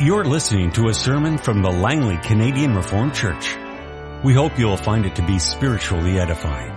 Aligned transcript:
You're 0.00 0.24
listening 0.24 0.72
to 0.72 0.88
a 0.88 0.92
sermon 0.92 1.38
from 1.38 1.62
the 1.62 1.70
Langley 1.70 2.16
Canadian 2.16 2.74
Reformed 2.74 3.14
Church. 3.14 3.56
We 4.24 4.34
hope 4.34 4.58
you'll 4.58 4.76
find 4.76 5.06
it 5.06 5.14
to 5.14 5.22
be 5.24 5.38
spiritually 5.38 6.18
edifying. 6.18 6.72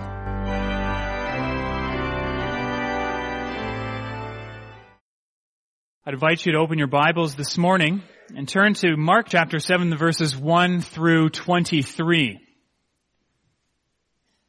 I'd 6.06 6.14
invite 6.14 6.46
you 6.46 6.52
to 6.52 6.58
open 6.58 6.78
your 6.78 6.86
Bibles 6.86 7.34
this 7.34 7.58
morning 7.58 8.02
and 8.36 8.48
turn 8.48 8.74
to 8.74 8.96
Mark 8.96 9.26
chapter 9.28 9.58
7, 9.58 9.90
the 9.90 9.96
verses 9.96 10.36
1 10.36 10.80
through 10.80 11.30
23. 11.30 12.38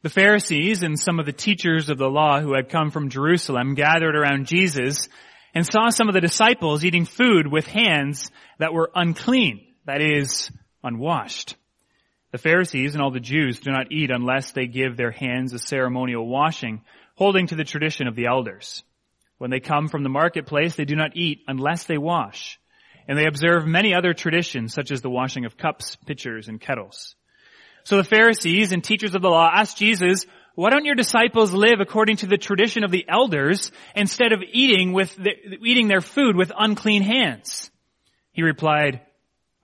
The 0.03 0.09
Pharisees 0.09 0.83
and 0.83 0.99
some 0.99 1.19
of 1.19 1.25
the 1.25 1.33
teachers 1.33 1.89
of 1.89 1.97
the 1.97 2.07
law 2.07 2.39
who 2.39 2.53
had 2.53 2.69
come 2.69 2.91
from 2.91 3.09
Jerusalem 3.09 3.73
gathered 3.73 4.15
around 4.15 4.45
Jesus 4.45 5.09
and 5.53 5.65
saw 5.65 5.89
some 5.89 6.07
of 6.07 6.13
the 6.13 6.21
disciples 6.21 6.85
eating 6.85 7.05
food 7.05 7.47
with 7.47 7.67
hands 7.67 8.31
that 8.59 8.73
were 8.73 8.91
unclean, 8.93 9.61
that 9.85 10.01
is, 10.01 10.51
unwashed. 10.83 11.55
The 12.31 12.37
Pharisees 12.37 12.93
and 12.93 13.01
all 13.01 13.11
the 13.11 13.19
Jews 13.19 13.59
do 13.59 13.71
not 13.71 13.91
eat 13.91 14.11
unless 14.11 14.51
they 14.51 14.67
give 14.67 14.95
their 14.95 15.11
hands 15.11 15.53
a 15.53 15.59
ceremonial 15.59 16.27
washing, 16.27 16.81
holding 17.15 17.47
to 17.47 17.55
the 17.55 17.63
tradition 17.63 18.07
of 18.07 18.15
the 18.15 18.27
elders. 18.27 18.83
When 19.39 19.49
they 19.49 19.59
come 19.59 19.87
from 19.87 20.03
the 20.03 20.09
marketplace, 20.09 20.75
they 20.75 20.85
do 20.85 20.95
not 20.95 21.15
eat 21.15 21.39
unless 21.47 21.85
they 21.85 21.97
wash. 21.97 22.59
And 23.07 23.17
they 23.17 23.25
observe 23.25 23.65
many 23.65 23.95
other 23.95 24.13
traditions, 24.13 24.73
such 24.73 24.91
as 24.91 25.01
the 25.01 25.09
washing 25.09 25.45
of 25.45 25.57
cups, 25.57 25.95
pitchers, 25.95 26.47
and 26.47 26.61
kettles. 26.61 27.15
So 27.83 27.97
the 27.97 28.03
Pharisees 28.03 28.71
and 28.71 28.83
teachers 28.83 29.15
of 29.15 29.23
the 29.23 29.29
law 29.29 29.49
asked 29.51 29.77
Jesus, 29.77 30.27
why 30.59 30.71
don't 30.71 30.83
your 30.83 30.95
disciples 30.95 31.53
live 31.53 31.79
according 31.79 32.17
to 32.17 32.27
the 32.27 32.37
tradition 32.37 32.83
of 32.83 32.91
the 32.91 33.05
elders 33.07 33.71
instead 33.95 34.33
of 34.33 34.43
eating 34.51 34.91
with 34.91 35.15
the, 35.15 35.31
eating 35.65 35.87
their 35.87 36.01
food 36.01 36.35
with 36.35 36.51
unclean 36.57 37.01
hands? 37.01 37.71
He 38.33 38.43
replied, 38.43 38.99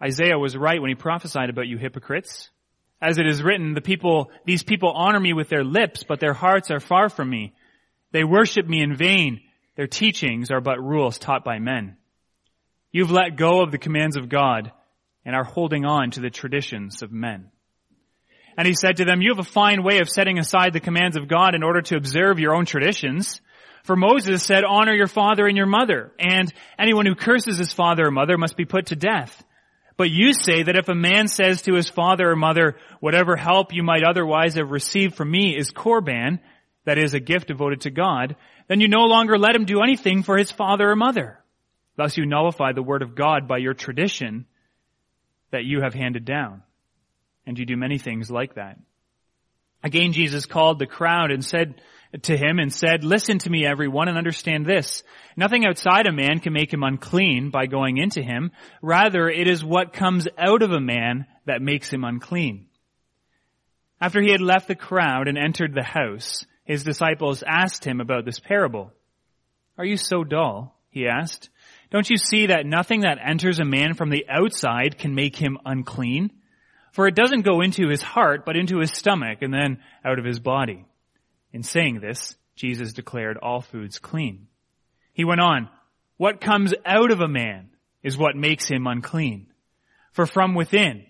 Isaiah 0.02 0.40
was 0.40 0.56
right 0.56 0.82
when 0.82 0.88
he 0.88 0.96
prophesied 0.96 1.50
about 1.50 1.68
you 1.68 1.78
hypocrites. 1.78 2.50
As 3.02 3.18
it 3.18 3.28
is 3.28 3.44
written, 3.44 3.74
the 3.74 3.82
people, 3.82 4.32
these 4.46 4.64
people 4.64 4.90
honor 4.90 5.20
me 5.20 5.34
with 5.34 5.50
their 5.50 5.66
lips, 5.66 6.06
but 6.08 6.22
their 6.22 6.34
hearts 6.34 6.72
are 6.72 6.80
far 6.80 7.10
from 7.10 7.30
me. 7.30 7.54
They 8.14 8.24
worship 8.24 8.66
me 8.66 8.82
in 8.82 8.96
vain. 8.96 9.42
Their 9.76 9.88
teachings 9.88 10.50
are 10.50 10.62
but 10.62 10.82
rules 10.82 11.20
taught 11.20 11.44
by 11.44 11.60
men. 11.60 11.98
You've 12.94 13.12
let 13.12 13.36
go 13.36 13.62
of 13.62 13.72
the 13.72 13.78
commands 13.78 14.16
of 14.16 14.30
God 14.30 14.72
and 15.26 15.36
are 15.36 15.44
holding 15.44 15.84
on 15.84 16.12
to 16.12 16.22
the 16.22 16.30
traditions 16.30 17.02
of 17.02 17.12
men. 17.12 17.52
And 18.58 18.68
he 18.68 18.74
said 18.74 18.98
to 18.98 19.06
them, 19.06 19.22
you 19.22 19.32
have 19.32 19.46
a 19.46 19.50
fine 19.50 19.84
way 19.84 20.00
of 20.00 20.10
setting 20.10 20.40
aside 20.40 20.74
the 20.74 20.80
commands 20.80 21.18
of 21.18 21.28
God 21.28 21.56
in 21.56 21.64
order 21.64 21.82
to 21.84 21.98
observe 21.98 22.40
your 22.40 22.56
own 22.56 22.66
traditions. 22.66 23.42
For 23.84 23.96
Moses 23.96 24.44
said, 24.44 24.64
honor 24.64 24.94
your 24.94 25.08
father 25.08 25.46
and 25.46 25.58
your 25.58 25.66
mother, 25.68 26.12
and 26.18 26.52
anyone 26.80 27.06
who 27.06 27.16
curses 27.16 27.58
his 27.58 27.74
father 27.74 28.08
or 28.08 28.12
mother 28.12 28.38
must 28.38 28.58
be 28.58 28.66
put 28.66 28.88
to 28.88 28.96
death. 28.96 29.44
But 29.98 30.10
you 30.10 30.34
say 30.34 30.64
that 30.64 30.76
if 30.76 30.90
a 30.90 30.96
man 30.96 31.28
says 31.28 31.62
to 31.64 31.76
his 31.76 31.90
father 31.90 32.32
or 32.32 32.36
mother, 32.36 32.78
whatever 33.00 33.36
help 33.36 33.74
you 33.74 33.84
might 33.84 34.04
otherwise 34.04 34.56
have 34.56 34.72
received 34.72 35.16
from 35.16 35.30
me 35.30 35.56
is 35.56 35.72
korban, 35.72 36.40
that 36.86 36.98
is 36.98 37.14
a 37.14 37.20
gift 37.20 37.48
devoted 37.48 37.82
to 37.82 37.92
God, 37.92 38.36
then 38.68 38.82
you 38.82 38.88
no 38.88 39.06
longer 39.06 39.38
let 39.38 39.56
him 39.56 39.66
do 39.66 39.82
anything 39.82 40.24
for 40.24 40.38
his 40.38 40.52
father 40.52 40.90
or 40.90 40.96
mother. 40.96 41.40
Thus 41.96 42.18
you 42.18 42.26
nullify 42.26 42.74
the 42.74 42.84
word 42.84 43.04
of 43.04 43.16
God 43.16 43.48
by 43.48 43.58
your 43.58 43.74
tradition 43.74 44.46
that 45.52 45.64
you 45.64 45.82
have 45.82 45.94
handed 45.94 46.26
down. 46.26 46.64
And 47.46 47.58
you 47.58 47.66
do 47.66 47.78
many 47.78 47.98
things 47.98 48.32
like 48.32 48.56
that. 48.56 48.80
Again, 49.84 50.14
Jesus 50.14 50.46
called 50.46 50.80
the 50.80 50.88
crowd 50.88 51.32
and 51.32 51.46
said 51.46 51.82
to 52.24 52.36
him 52.36 52.60
and 52.60 52.74
said, 52.74 53.04
listen 53.04 53.38
to 53.40 53.50
me 53.50 53.66
everyone 53.66 54.08
and 54.08 54.18
understand 54.18 54.66
this. 54.66 55.04
Nothing 55.38 55.66
outside 55.66 56.08
a 56.08 56.12
man 56.12 56.40
can 56.40 56.54
make 56.54 56.74
him 56.74 56.82
unclean 56.82 57.52
by 57.52 57.66
going 57.68 57.98
into 57.98 58.22
him. 58.22 58.52
Rather, 58.82 59.30
it 59.30 59.48
is 59.48 59.64
what 59.64 59.94
comes 59.94 60.28
out 60.38 60.64
of 60.64 60.72
a 60.72 60.80
man 60.80 61.28
that 61.46 61.62
makes 61.62 61.92
him 61.92 62.04
unclean. 62.04 62.68
After 64.02 64.22
he 64.22 64.32
had 64.32 64.42
left 64.42 64.68
the 64.68 64.76
crowd 64.76 65.28
and 65.28 65.38
entered 65.38 65.74
the 65.74 65.84
house, 65.84 66.46
his 66.64 66.84
disciples 66.84 67.44
asked 67.46 67.86
him 67.86 68.02
about 68.02 68.26
this 68.26 68.40
parable. 68.40 68.92
Are 69.78 69.86
you 69.86 69.98
so 69.98 70.24
dull? 70.24 70.80
He 70.90 71.08
asked. 71.08 71.50
Don't 71.92 72.10
you 72.10 72.18
see 72.18 72.48
that 72.48 72.66
nothing 72.66 73.02
that 73.02 73.20
enters 73.24 73.60
a 73.60 73.66
man 73.66 73.94
from 73.94 74.10
the 74.10 74.26
outside 74.30 74.98
can 74.98 75.14
make 75.14 75.36
him 75.36 75.58
unclean? 75.66 76.32
For 76.96 77.08
it 77.08 77.16
doesn't 77.16 77.42
go 77.42 77.60
into 77.60 77.90
his 77.90 78.02
heart, 78.02 78.46
but 78.46 78.56
into 78.56 78.80
his 78.80 78.90
stomach 78.90 79.40
and 79.42 79.54
then 79.54 79.80
out 80.06 80.18
of 80.18 80.24
his 80.24 80.40
body. 80.40 80.86
In 81.52 81.62
saying 81.62 82.00
this, 82.00 82.38
Jesus 82.56 82.94
declared 82.94 83.36
all 83.36 83.60
foods 83.60 84.00
clean. 84.00 84.48
He 85.12 85.26
went 85.26 85.42
on, 85.42 85.68
what 86.16 86.40
comes 86.40 86.74
out 86.86 87.12
of 87.12 87.20
a 87.20 87.28
man 87.28 87.72
is 88.02 88.18
what 88.18 88.38
makes 88.38 88.70
him 88.70 88.88
unclean. 88.88 89.48
For 90.14 90.26
from 90.26 90.56
within, 90.56 91.06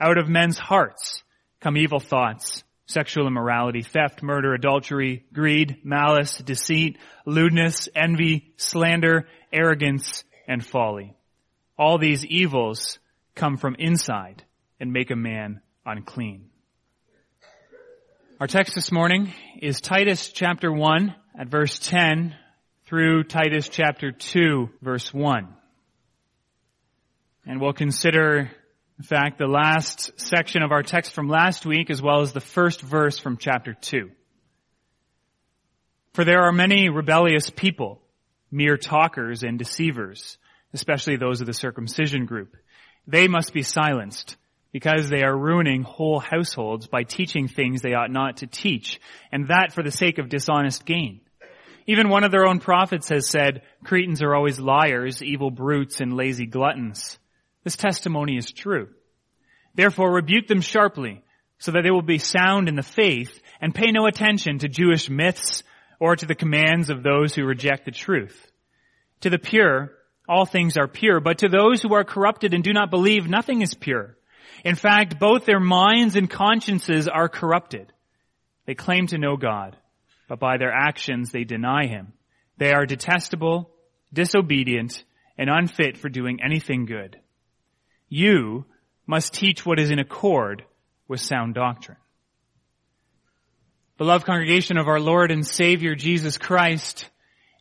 out 0.00 0.18
of 0.18 0.28
men's 0.28 0.58
hearts, 0.58 1.22
come 1.60 1.76
evil 1.76 2.00
thoughts, 2.00 2.64
sexual 2.86 3.28
immorality, 3.28 3.82
theft, 3.82 4.24
murder, 4.24 4.52
adultery, 4.52 5.24
greed, 5.32 5.82
malice, 5.84 6.38
deceit, 6.38 6.98
lewdness, 7.24 7.88
envy, 7.94 8.52
slander, 8.56 9.28
arrogance, 9.52 10.24
and 10.48 10.66
folly. 10.66 11.14
All 11.78 11.98
these 11.98 12.26
evils 12.26 12.98
come 13.36 13.58
from 13.58 13.76
inside 13.76 14.42
and 14.80 14.92
make 14.92 15.10
a 15.10 15.16
man 15.16 15.60
unclean. 15.84 16.46
Our 18.40 18.46
text 18.46 18.74
this 18.74 18.90
morning 18.90 19.32
is 19.60 19.82
Titus 19.82 20.30
chapter 20.30 20.72
1 20.72 21.14
at 21.38 21.48
verse 21.48 21.78
10 21.78 22.34
through 22.86 23.24
Titus 23.24 23.68
chapter 23.68 24.10
2 24.10 24.70
verse 24.80 25.12
1. 25.12 25.48
And 27.46 27.60
we'll 27.60 27.74
consider, 27.74 28.50
in 28.98 29.04
fact, 29.04 29.38
the 29.38 29.46
last 29.46 30.18
section 30.18 30.62
of 30.62 30.72
our 30.72 30.82
text 30.82 31.12
from 31.12 31.28
last 31.28 31.66
week 31.66 31.90
as 31.90 32.00
well 32.00 32.22
as 32.22 32.32
the 32.32 32.40
first 32.40 32.80
verse 32.80 33.18
from 33.18 33.36
chapter 33.36 33.74
2. 33.74 34.10
For 36.14 36.24
there 36.24 36.42
are 36.42 36.52
many 36.52 36.88
rebellious 36.88 37.50
people, 37.50 38.00
mere 38.50 38.78
talkers 38.78 39.42
and 39.42 39.58
deceivers, 39.58 40.38
especially 40.72 41.16
those 41.16 41.40
of 41.40 41.46
the 41.46 41.52
circumcision 41.52 42.24
group. 42.24 42.56
They 43.06 43.28
must 43.28 43.52
be 43.52 43.62
silenced 43.62 44.36
because 44.72 45.08
they 45.08 45.22
are 45.22 45.36
ruining 45.36 45.82
whole 45.82 46.20
households 46.20 46.86
by 46.86 47.02
teaching 47.02 47.48
things 47.48 47.82
they 47.82 47.94
ought 47.94 48.10
not 48.10 48.38
to 48.38 48.46
teach, 48.46 49.00
and 49.32 49.48
that 49.48 49.72
for 49.72 49.82
the 49.82 49.90
sake 49.90 50.18
of 50.18 50.28
dishonest 50.28 50.84
gain. 50.84 51.20
Even 51.86 52.08
one 52.08 52.24
of 52.24 52.30
their 52.30 52.46
own 52.46 52.60
prophets 52.60 53.08
has 53.08 53.28
said, 53.28 53.62
Cretans 53.84 54.22
are 54.22 54.34
always 54.34 54.60
liars, 54.60 55.22
evil 55.22 55.50
brutes, 55.50 56.00
and 56.00 56.16
lazy 56.16 56.46
gluttons. 56.46 57.18
This 57.64 57.76
testimony 57.76 58.36
is 58.36 58.52
true. 58.52 58.88
Therefore 59.74 60.12
rebuke 60.12 60.46
them 60.46 60.60
sharply, 60.60 61.24
so 61.58 61.72
that 61.72 61.82
they 61.82 61.90
will 61.90 62.02
be 62.02 62.18
sound 62.18 62.68
in 62.68 62.76
the 62.76 62.82
faith, 62.82 63.40
and 63.60 63.74
pay 63.74 63.90
no 63.90 64.06
attention 64.06 64.58
to 64.58 64.68
Jewish 64.68 65.10
myths 65.10 65.62
or 65.98 66.16
to 66.16 66.26
the 66.26 66.34
commands 66.34 66.90
of 66.90 67.02
those 67.02 67.34
who 67.34 67.44
reject 67.44 67.84
the 67.84 67.90
truth. 67.90 68.50
To 69.22 69.30
the 69.30 69.38
pure, 69.38 69.92
all 70.28 70.46
things 70.46 70.76
are 70.76 70.88
pure, 70.88 71.20
but 71.20 71.38
to 71.38 71.48
those 71.48 71.82
who 71.82 71.92
are 71.94 72.04
corrupted 72.04 72.54
and 72.54 72.64
do 72.64 72.72
not 72.72 72.90
believe, 72.90 73.28
nothing 73.28 73.62
is 73.62 73.74
pure. 73.74 74.16
In 74.64 74.74
fact, 74.74 75.18
both 75.18 75.46
their 75.46 75.60
minds 75.60 76.16
and 76.16 76.28
consciences 76.28 77.08
are 77.08 77.28
corrupted. 77.28 77.92
They 78.66 78.74
claim 78.74 79.06
to 79.08 79.18
know 79.18 79.36
God, 79.36 79.76
but 80.28 80.38
by 80.38 80.58
their 80.58 80.72
actions 80.72 81.32
they 81.32 81.44
deny 81.44 81.86
Him. 81.86 82.12
They 82.58 82.72
are 82.72 82.86
detestable, 82.86 83.70
disobedient, 84.12 85.02
and 85.38 85.48
unfit 85.48 85.96
for 85.96 86.08
doing 86.08 86.40
anything 86.44 86.84
good. 86.84 87.18
You 88.08 88.66
must 89.06 89.32
teach 89.32 89.64
what 89.64 89.80
is 89.80 89.90
in 89.90 89.98
accord 89.98 90.64
with 91.08 91.20
sound 91.20 91.54
doctrine. 91.54 91.96
Beloved 93.96 94.26
congregation 94.26 94.78
of 94.78 94.88
our 94.88 95.00
Lord 95.00 95.30
and 95.30 95.46
Savior 95.46 95.94
Jesus 95.94 96.38
Christ, 96.38 97.08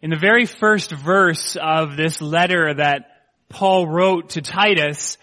in 0.01 0.09
the 0.09 0.17
very 0.17 0.45
first 0.45 0.91
verse 0.91 1.57
of 1.59 1.97
this 1.97 2.21
letter 2.21 2.73
that 2.75 3.07
Paul 3.49 3.87
wrote 3.87 4.29
to 4.31 4.41
Titus, 4.41 5.17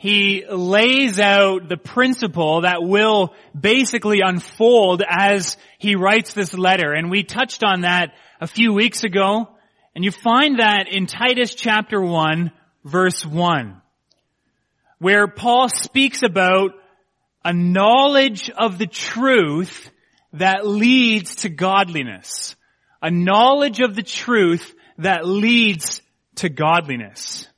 he 0.00 0.46
lays 0.48 1.20
out 1.20 1.68
the 1.68 1.76
principle 1.76 2.62
that 2.62 2.82
will 2.82 3.34
basically 3.54 4.20
unfold 4.24 5.02
as 5.06 5.58
he 5.78 5.94
writes 5.94 6.32
this 6.32 6.54
letter. 6.54 6.94
And 6.94 7.10
we 7.10 7.22
touched 7.22 7.62
on 7.62 7.82
that 7.82 8.14
a 8.40 8.46
few 8.46 8.72
weeks 8.72 9.04
ago. 9.04 9.50
And 9.94 10.02
you 10.02 10.10
find 10.10 10.58
that 10.58 10.86
in 10.90 11.04
Titus 11.04 11.54
chapter 11.54 12.00
1 12.00 12.50
verse 12.82 13.26
1, 13.26 13.82
where 15.00 15.28
Paul 15.28 15.68
speaks 15.68 16.22
about 16.22 16.70
a 17.44 17.52
knowledge 17.52 18.48
of 18.48 18.78
the 18.78 18.86
truth 18.86 19.90
that 20.32 20.66
leads 20.66 21.36
to 21.42 21.50
godliness. 21.50 22.56
A 23.02 23.10
knowledge 23.10 23.80
of 23.80 23.94
the 23.96 24.02
truth 24.02 24.74
that 24.96 25.26
leads 25.26 26.00
to 26.36 26.48
godliness. 26.48 27.49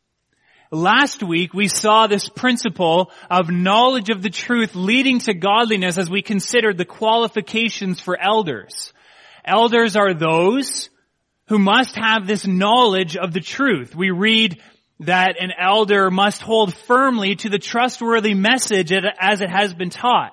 Last 0.75 1.23
week 1.23 1.53
we 1.53 1.69
saw 1.69 2.07
this 2.07 2.31
principle 2.31 3.11
of 3.31 3.51
knowledge 3.51 4.09
of 4.09 4.23
the 4.23 4.31
truth 4.31 4.75
leading 4.75 5.19
to 5.19 5.35
godliness 5.35 5.99
as 5.99 6.09
we 6.09 6.23
considered 6.23 6.79
the 6.79 6.87
qualifications 6.87 8.01
for 8.01 8.19
elders. 8.19 8.95
Elders 9.45 9.97
are 9.97 10.15
those 10.15 10.89
who 11.49 11.59
must 11.59 11.95
have 11.97 12.27
this 12.27 12.47
knowledge 12.47 13.19
of 13.19 13.35
the 13.35 13.41
truth. 13.41 13.95
We 13.95 14.13
read 14.13 14.63
that 15.01 15.37
an 15.39 15.51
elder 15.61 16.11
must 16.11 16.41
hold 16.41 16.73
firmly 16.73 17.37
to 17.37 17.51
the 17.51 17.59
trustworthy 17.59 18.33
message 18.33 18.93
as 18.93 19.43
it 19.43 19.51
has 19.51 19.75
been 19.75 19.91
taught. 19.91 20.33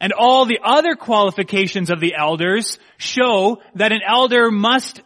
And 0.00 0.14
all 0.14 0.46
the 0.46 0.60
other 0.64 0.94
qualifications 0.94 1.90
of 1.90 2.00
the 2.00 2.14
elders 2.18 2.78
show 2.96 3.60
that 3.74 3.92
an 3.92 4.00
elder 4.02 4.50
must 4.50 5.02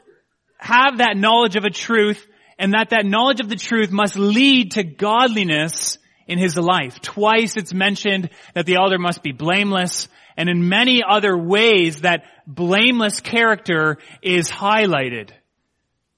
have 0.56 0.98
that 0.98 1.16
knowledge 1.16 1.56
of 1.56 1.64
a 1.64 1.70
truth 1.70 2.24
and 2.58 2.74
that 2.74 2.90
that 2.90 3.06
knowledge 3.06 3.40
of 3.40 3.48
the 3.48 3.56
truth 3.56 3.90
must 3.90 4.16
lead 4.16 4.72
to 4.72 4.82
godliness 4.82 5.98
in 6.26 6.38
his 6.38 6.56
life. 6.56 7.00
Twice 7.00 7.56
it's 7.56 7.72
mentioned 7.72 8.30
that 8.54 8.66
the 8.66 8.76
elder 8.76 8.98
must 8.98 9.22
be 9.22 9.32
blameless 9.32 10.08
and 10.36 10.48
in 10.48 10.68
many 10.68 11.02
other 11.02 11.36
ways 11.36 12.02
that 12.02 12.24
blameless 12.46 13.20
character 13.20 13.98
is 14.22 14.48
highlighted. 14.48 15.30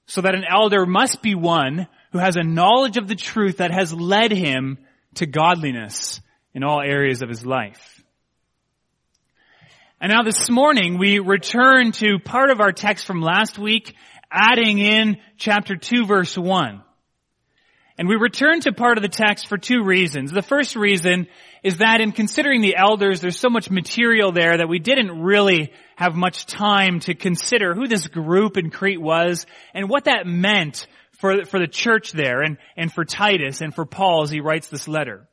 So 0.05 0.21
that 0.21 0.35
an 0.35 0.43
elder 0.47 0.85
must 0.85 1.21
be 1.21 1.35
one 1.35 1.87
who 2.11 2.19
has 2.19 2.35
a 2.35 2.43
knowledge 2.43 2.97
of 2.97 3.07
the 3.07 3.15
truth 3.15 3.57
that 3.57 3.71
has 3.71 3.93
led 3.93 4.31
him 4.31 4.77
to 5.15 5.25
godliness 5.25 6.19
in 6.53 6.63
all 6.63 6.81
areas 6.81 7.21
of 7.21 7.29
his 7.29 7.45
life. 7.45 8.03
And 9.99 10.11
now 10.11 10.23
this 10.23 10.49
morning 10.49 10.97
we 10.97 11.19
return 11.19 11.91
to 11.93 12.19
part 12.19 12.49
of 12.49 12.59
our 12.59 12.71
text 12.71 13.05
from 13.05 13.21
last 13.21 13.57
week 13.57 13.95
adding 14.31 14.79
in 14.79 15.17
chapter 15.37 15.75
2 15.75 16.05
verse 16.05 16.37
1. 16.37 16.81
And 17.97 18.07
we 18.07 18.15
return 18.15 18.61
to 18.61 18.71
part 18.71 18.97
of 18.97 19.03
the 19.03 19.09
text 19.09 19.47
for 19.47 19.57
two 19.57 19.83
reasons. 19.83 20.31
The 20.31 20.41
first 20.41 20.75
reason 20.75 21.27
is 21.61 21.77
that 21.77 22.01
in 22.01 22.13
considering 22.13 22.61
the 22.61 22.75
elders, 22.75 23.21
there's 23.21 23.37
so 23.37 23.49
much 23.49 23.69
material 23.69 24.31
there 24.31 24.57
that 24.57 24.69
we 24.69 24.79
didn't 24.79 25.21
really 25.21 25.71
have 25.97 26.15
much 26.15 26.47
time 26.47 26.99
to 27.01 27.13
consider 27.13 27.75
who 27.75 27.87
this 27.87 28.07
group 28.07 28.57
in 28.57 28.71
Crete 28.71 29.01
was 29.01 29.45
and 29.73 29.87
what 29.87 30.05
that 30.05 30.25
meant 30.25 30.87
for, 31.19 31.45
for 31.45 31.59
the 31.59 31.67
church 31.67 32.11
there 32.11 32.41
and, 32.41 32.57
and 32.75 32.91
for 32.91 33.05
Titus 33.05 33.61
and 33.61 33.75
for 33.75 33.85
Paul 33.85 34.23
as 34.23 34.31
he 34.31 34.39
writes 34.39 34.67
this 34.69 34.87
letter. 34.87 35.27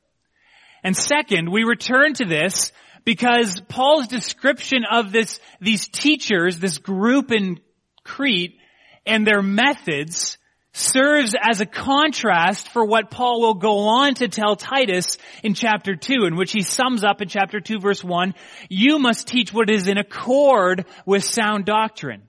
And 0.85 0.95
second, 0.95 1.51
we 1.51 1.65
return 1.65 2.13
to 2.15 2.27
this 2.27 2.73
because 3.05 3.61
Paul's 3.69 4.09
description 4.09 4.85
of 4.85 5.13
this, 5.13 5.41
these 5.61 5.89
teachers, 5.89 6.59
this 6.59 6.77
group 6.77 7.33
in 7.33 7.61
Crete, 8.05 8.59
and 9.07 9.27
their 9.27 9.43
methods 9.43 10.39
serves 10.73 11.35
as 11.41 11.61
a 11.61 11.67
contrast 11.67 12.69
for 12.69 12.85
what 12.85 13.11
Paul 13.11 13.41
will 13.41 13.55
go 13.55 13.79
on 13.89 14.15
to 14.15 14.29
tell 14.29 14.57
Titus 14.57 15.19
in 15.43 15.55
chapter 15.55 15.97
2, 15.97 16.25
in 16.27 16.37
which 16.37 16.53
he 16.53 16.63
sums 16.63 17.05
up 17.05 17.21
in 17.21 17.29
chapter 17.29 17.61
2 17.61 17.81
verse 17.81 18.03
1, 18.05 18.35
you 18.69 18.99
must 18.99 19.27
teach 19.27 19.53
what 19.53 19.71
is 19.71 19.89
in 19.89 19.99
accord 19.99 20.87
with 21.05 21.25
sound 21.25 21.65
doctrine. 21.65 22.23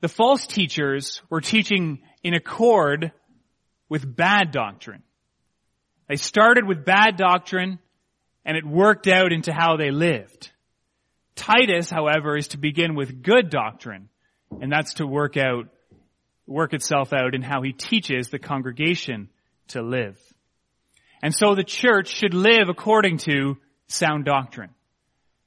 The 0.00 0.08
false 0.08 0.46
teachers 0.46 1.22
were 1.30 1.40
teaching 1.40 2.00
in 2.24 2.34
accord 2.34 3.12
with 3.88 4.16
bad 4.16 4.50
doctrine. 4.50 5.02
They 6.08 6.16
started 6.16 6.66
with 6.66 6.84
bad 6.84 7.16
doctrine 7.16 7.78
and 8.44 8.56
it 8.56 8.66
worked 8.66 9.08
out 9.08 9.32
into 9.32 9.52
how 9.52 9.76
they 9.76 9.90
lived. 9.90 10.50
Titus, 11.34 11.90
however, 11.90 12.36
is 12.36 12.48
to 12.48 12.58
begin 12.58 12.94
with 12.94 13.22
good 13.22 13.50
doctrine, 13.50 14.08
and 14.60 14.70
that's 14.70 14.94
to 14.94 15.06
work 15.06 15.36
out, 15.36 15.68
work 16.46 16.74
itself 16.74 17.12
out 17.12 17.34
in 17.34 17.42
how 17.42 17.62
he 17.62 17.72
teaches 17.72 18.28
the 18.28 18.38
congregation 18.38 19.28
to 19.68 19.82
live. 19.82 20.18
And 21.22 21.34
so 21.34 21.54
the 21.54 21.64
church 21.64 22.08
should 22.08 22.34
live 22.34 22.68
according 22.68 23.18
to 23.18 23.56
sound 23.86 24.24
doctrine. 24.24 24.70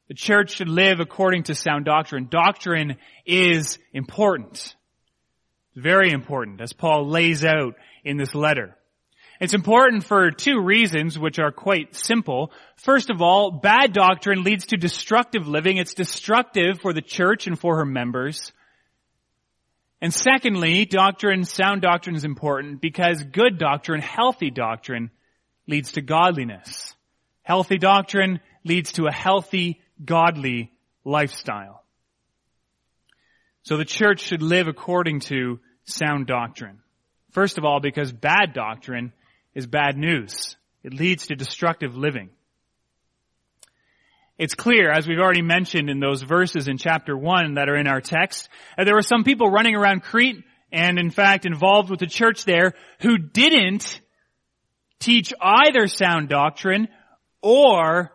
The 0.07 0.13
church 0.13 0.51
should 0.51 0.69
live 0.69 0.99
according 0.99 1.43
to 1.43 1.55
sound 1.55 1.85
doctrine. 1.85 2.27
Doctrine 2.29 2.97
is 3.25 3.79
important. 3.91 4.75
Very 5.75 6.11
important, 6.11 6.61
as 6.61 6.73
Paul 6.73 7.09
lays 7.09 7.43
out 7.43 7.75
in 8.03 8.17
this 8.17 8.33
letter. 8.33 8.77
It's 9.39 9.53
important 9.53 10.05
for 10.05 10.31
two 10.31 10.61
reasons, 10.61 11.19
which 11.19 11.39
are 11.39 11.51
quite 11.51 11.95
simple. 11.95 12.51
First 12.77 13.09
of 13.09 13.21
all, 13.21 13.51
bad 13.51 13.93
doctrine 13.93 14.43
leads 14.43 14.67
to 14.67 14.77
destructive 14.77 15.47
living. 15.47 15.77
It's 15.77 15.93
destructive 15.93 16.79
for 16.79 16.93
the 16.93 17.01
church 17.01 17.47
and 17.47 17.59
for 17.59 17.77
her 17.77 17.85
members. 17.85 18.53
And 20.01 20.13
secondly, 20.13 20.85
doctrine, 20.85 21.43
sound 21.45 21.81
doctrine 21.81 22.15
is 22.15 22.25
important 22.25 22.81
because 22.81 23.23
good 23.23 23.57
doctrine, 23.57 24.01
healthy 24.01 24.51
doctrine, 24.51 25.11
leads 25.67 25.93
to 25.93 26.01
godliness. 26.01 26.95
Healthy 27.43 27.77
doctrine 27.77 28.39
leads 28.63 28.93
to 28.93 29.07
a 29.07 29.11
healthy, 29.11 29.81
godly 30.03 30.71
lifestyle. 31.03 31.83
So 33.63 33.77
the 33.77 33.85
church 33.85 34.21
should 34.21 34.41
live 34.41 34.67
according 34.67 35.21
to 35.21 35.59
sound 35.85 36.27
doctrine. 36.27 36.79
First 37.31 37.57
of 37.57 37.65
all, 37.65 37.79
because 37.79 38.11
bad 38.11 38.53
doctrine 38.53 39.11
is 39.55 39.65
bad 39.65 39.97
news. 39.97 40.57
It 40.83 40.93
leads 40.93 41.27
to 41.27 41.35
destructive 41.35 41.95
living. 41.95 42.29
It's 44.37 44.53
clear, 44.53 44.91
as 44.91 45.07
we've 45.07 45.19
already 45.19 45.41
mentioned 45.41 45.89
in 45.89 46.01
those 46.01 46.21
verses 46.21 46.67
in 46.67 46.77
chapter 46.77 47.17
1 47.17 47.53
that 47.53 47.69
are 47.69 47.77
in 47.77 47.87
our 47.87 48.01
text, 48.01 48.49
that 48.77 48.83
there 48.83 48.93
were 48.93 49.01
some 49.01 49.23
people 49.23 49.49
running 49.49 49.75
around 49.75 50.03
Crete 50.03 50.43
and 50.73 50.99
in 50.99 51.09
fact 51.09 51.45
involved 51.45 51.89
with 51.89 52.01
the 52.01 52.05
church 52.05 52.43
there 52.43 52.73
who 52.99 53.17
didn't 53.17 54.01
teach 54.99 55.33
either 55.41 55.87
sound 55.87 56.27
doctrine 56.27 56.89
or 57.41 58.11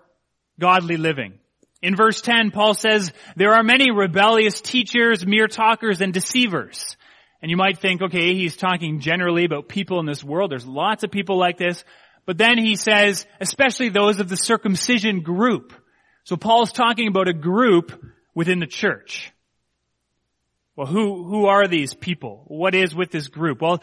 godly 0.58 0.98
living. 0.98 1.38
In 1.80 1.96
verse 1.96 2.20
10, 2.20 2.50
Paul 2.50 2.74
says, 2.74 3.10
there 3.36 3.54
are 3.54 3.62
many 3.62 3.90
rebellious 3.90 4.60
teachers, 4.60 5.26
mere 5.26 5.48
talkers, 5.48 6.02
and 6.02 6.12
deceivers. 6.12 6.96
And 7.42 7.50
you 7.50 7.56
might 7.56 7.78
think, 7.78 8.02
okay, 8.02 8.34
he's 8.34 8.56
talking 8.56 9.00
generally 9.00 9.44
about 9.44 9.68
people 9.68 9.98
in 10.00 10.06
this 10.06 10.22
world. 10.22 10.50
There's 10.50 10.66
lots 10.66 11.04
of 11.04 11.10
people 11.10 11.38
like 11.38 11.56
this. 11.56 11.84
But 12.26 12.36
then 12.38 12.58
he 12.58 12.76
says, 12.76 13.26
especially 13.40 13.88
those 13.88 14.20
of 14.20 14.28
the 14.28 14.36
circumcision 14.36 15.22
group. 15.22 15.72
So 16.24 16.36
Paul's 16.36 16.72
talking 16.72 17.08
about 17.08 17.28
a 17.28 17.32
group 17.32 18.04
within 18.34 18.60
the 18.60 18.66
church. 18.66 19.32
Well, 20.76 20.86
who, 20.86 21.24
who 21.24 21.46
are 21.46 21.66
these 21.66 21.94
people? 21.94 22.44
What 22.46 22.74
is 22.74 22.94
with 22.94 23.10
this 23.10 23.28
group? 23.28 23.60
Well, 23.60 23.82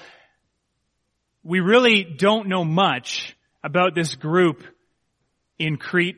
we 1.44 1.60
really 1.60 2.04
don't 2.04 2.48
know 2.48 2.64
much 2.64 3.36
about 3.64 3.96
this 3.96 4.16
group 4.16 4.64
in 5.58 5.78
Crete. 5.78 6.18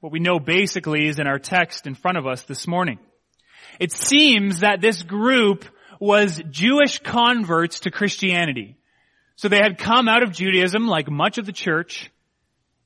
What 0.00 0.12
we 0.12 0.20
know 0.20 0.38
basically 0.38 1.08
is 1.08 1.18
in 1.18 1.26
our 1.26 1.38
text 1.38 1.86
in 1.86 1.94
front 1.94 2.18
of 2.18 2.26
us 2.26 2.42
this 2.42 2.66
morning. 2.66 2.98
It 3.80 3.92
seems 3.92 4.60
that 4.60 4.80
this 4.80 5.02
group 5.02 5.64
was 6.00 6.40
Jewish 6.50 6.98
converts 7.00 7.80
to 7.80 7.90
Christianity. 7.90 8.76
So 9.36 9.48
they 9.48 9.58
had 9.58 9.78
come 9.78 10.08
out 10.08 10.22
of 10.22 10.32
Judaism 10.32 10.86
like 10.86 11.10
much 11.10 11.38
of 11.38 11.46
the 11.46 11.52
church, 11.52 12.10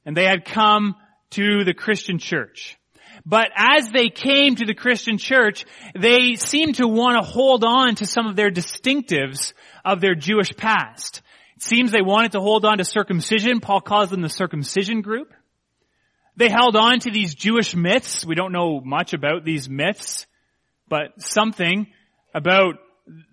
and 0.04 0.16
they 0.16 0.26
had 0.26 0.44
come 0.44 0.96
to 1.30 1.64
the 1.64 1.74
Christian 1.74 2.18
church. 2.18 2.76
But 3.24 3.48
as 3.54 3.90
they 3.90 4.08
came 4.08 4.56
to 4.56 4.64
the 4.64 4.74
Christian 4.74 5.16
church, 5.18 5.64
they 5.98 6.34
seemed 6.34 6.76
to 6.76 6.88
want 6.88 7.22
to 7.22 7.30
hold 7.30 7.64
on 7.64 7.94
to 7.96 8.06
some 8.06 8.26
of 8.26 8.36
their 8.36 8.50
distinctives 8.50 9.52
of 9.84 10.00
their 10.00 10.14
Jewish 10.14 10.50
past. 10.56 11.22
It 11.56 11.62
seems 11.62 11.92
they 11.92 12.02
wanted 12.02 12.32
to 12.32 12.40
hold 12.40 12.64
on 12.64 12.78
to 12.78 12.84
circumcision. 12.84 13.60
Paul 13.60 13.80
calls 13.80 14.10
them 14.10 14.22
the 14.22 14.28
circumcision 14.28 15.02
group. 15.02 15.32
They 16.36 16.48
held 16.48 16.76
on 16.76 16.98
to 17.00 17.10
these 17.10 17.34
Jewish 17.34 17.76
myths. 17.76 18.24
We 18.24 18.34
don't 18.34 18.52
know 18.52 18.80
much 18.80 19.12
about 19.12 19.44
these 19.44 19.68
myths, 19.68 20.26
but 20.88 21.20
something 21.22 21.86
about 22.34 22.74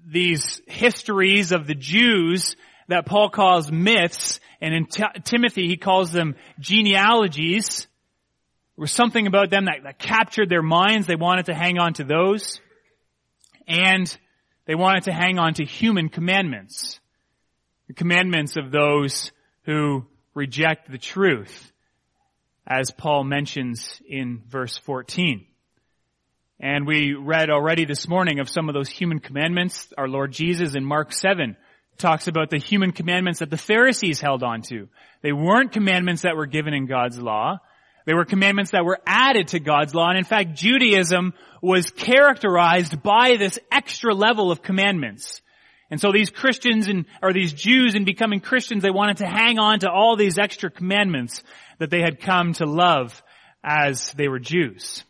these 0.06 0.62
histories 0.68 1.52
of 1.52 1.68
the 1.68 1.76
Jews 1.76 2.56
that 2.88 3.06
Paul 3.06 3.30
calls 3.30 3.72
myths, 3.72 4.40
and 4.62 4.74
in 4.74 4.86
T- 4.86 5.04
Timothy 5.24 5.68
he 5.68 5.78
calls 5.78 6.12
them 6.12 6.36
genealogies. 6.60 7.88
There 8.76 8.82
was 8.82 8.92
something 8.92 9.28
about 9.28 9.52
them 9.52 9.66
that, 9.66 9.84
that 9.84 10.00
captured 10.00 10.50
their 10.50 10.64
minds. 10.64 11.06
They 11.06 11.16
wanted 11.16 11.46
to 11.48 11.54
hang 11.54 11.78
on 11.78 11.94
to 11.94 12.04
those. 12.04 12.60
And 13.68 14.18
they 14.66 14.76
wanted 14.76 15.04
to 15.04 15.14
hang 15.14 15.38
on 15.38 15.54
to 15.56 15.66
human 15.66 16.10
commandments. 16.10 17.00
The 17.88 17.94
commandments 17.94 18.58
of 18.58 18.72
those 18.72 19.32
who 19.64 20.06
reject 20.34 20.92
the 20.92 20.98
truth, 20.98 21.72
as 22.66 22.92
Paul 22.92 23.24
mentions 23.24 24.02
in 24.08 24.42
verse 24.48 24.78
14. 24.78 25.46
And 26.62 26.86
we 26.86 27.14
read 27.14 27.50
already 27.50 27.86
this 27.86 28.06
morning 28.10 28.40
of 28.40 28.50
some 28.50 28.68
of 28.68 28.76
those 28.76 28.90
human 28.90 29.20
commandments. 29.20 29.94
Our 29.98 30.10
Lord 30.10 30.34
Jesus 30.34 30.76
in 30.76 30.84
Mark 30.84 31.14
7 31.14 31.56
talks 31.98 32.28
about 32.28 32.50
the 32.50 32.58
human 32.58 32.92
commandments 32.92 33.40
that 33.40 33.50
the 33.50 33.56
Pharisees 33.56 34.20
held 34.20 34.44
on 34.44 34.62
to. 34.64 34.90
They 35.22 35.32
weren't 35.32 35.72
commandments 35.72 36.24
that 36.24 36.36
were 36.36 36.48
given 36.48 36.74
in 36.74 36.86
God's 36.86 37.18
law. 37.18 37.60
They 38.06 38.14
were 38.14 38.26
commandments 38.26 38.72
that 38.72 38.84
were 38.84 39.00
added 39.08 39.50
to 39.50 39.62
God's 39.62 39.96
law. 39.96 40.10
And 40.10 40.18
in 40.18 40.26
fact, 40.26 40.56
Judaism 40.56 41.34
was 41.62 41.92
characterized 41.92 43.02
by 43.02 43.38
this 43.40 43.58
extra 43.72 44.14
level 44.14 44.52
of 44.52 44.62
commandments. 44.62 45.42
And 45.90 46.02
so 46.02 46.12
these 46.12 46.30
Christians 46.30 46.90
and, 46.90 47.06
or 47.24 47.32
these 47.32 47.54
Jews 47.54 47.96
in 47.96 48.04
becoming 48.04 48.42
Christians, 48.42 48.84
they 48.84 48.92
wanted 48.92 49.18
to 49.18 49.28
hang 49.28 49.60
on 49.60 49.80
to 49.80 49.90
all 49.90 50.18
these 50.18 50.38
extra 50.38 50.70
commandments 50.70 51.42
that 51.78 51.90
they 51.90 52.02
had 52.02 52.20
come 52.20 52.52
to 52.54 52.66
love 52.66 53.24
as 53.64 54.12
they 54.14 54.28
were 54.28 54.40
Jews. 54.40 55.06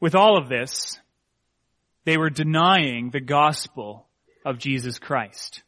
With 0.00 0.14
all 0.14 0.38
of 0.38 0.48
this, 0.48 0.98
they 2.04 2.16
were 2.16 2.30
denying 2.30 3.10
the 3.10 3.20
gospel 3.20 4.06
of 4.44 4.58
Jesus 4.58 4.98
Christ. 4.98 5.62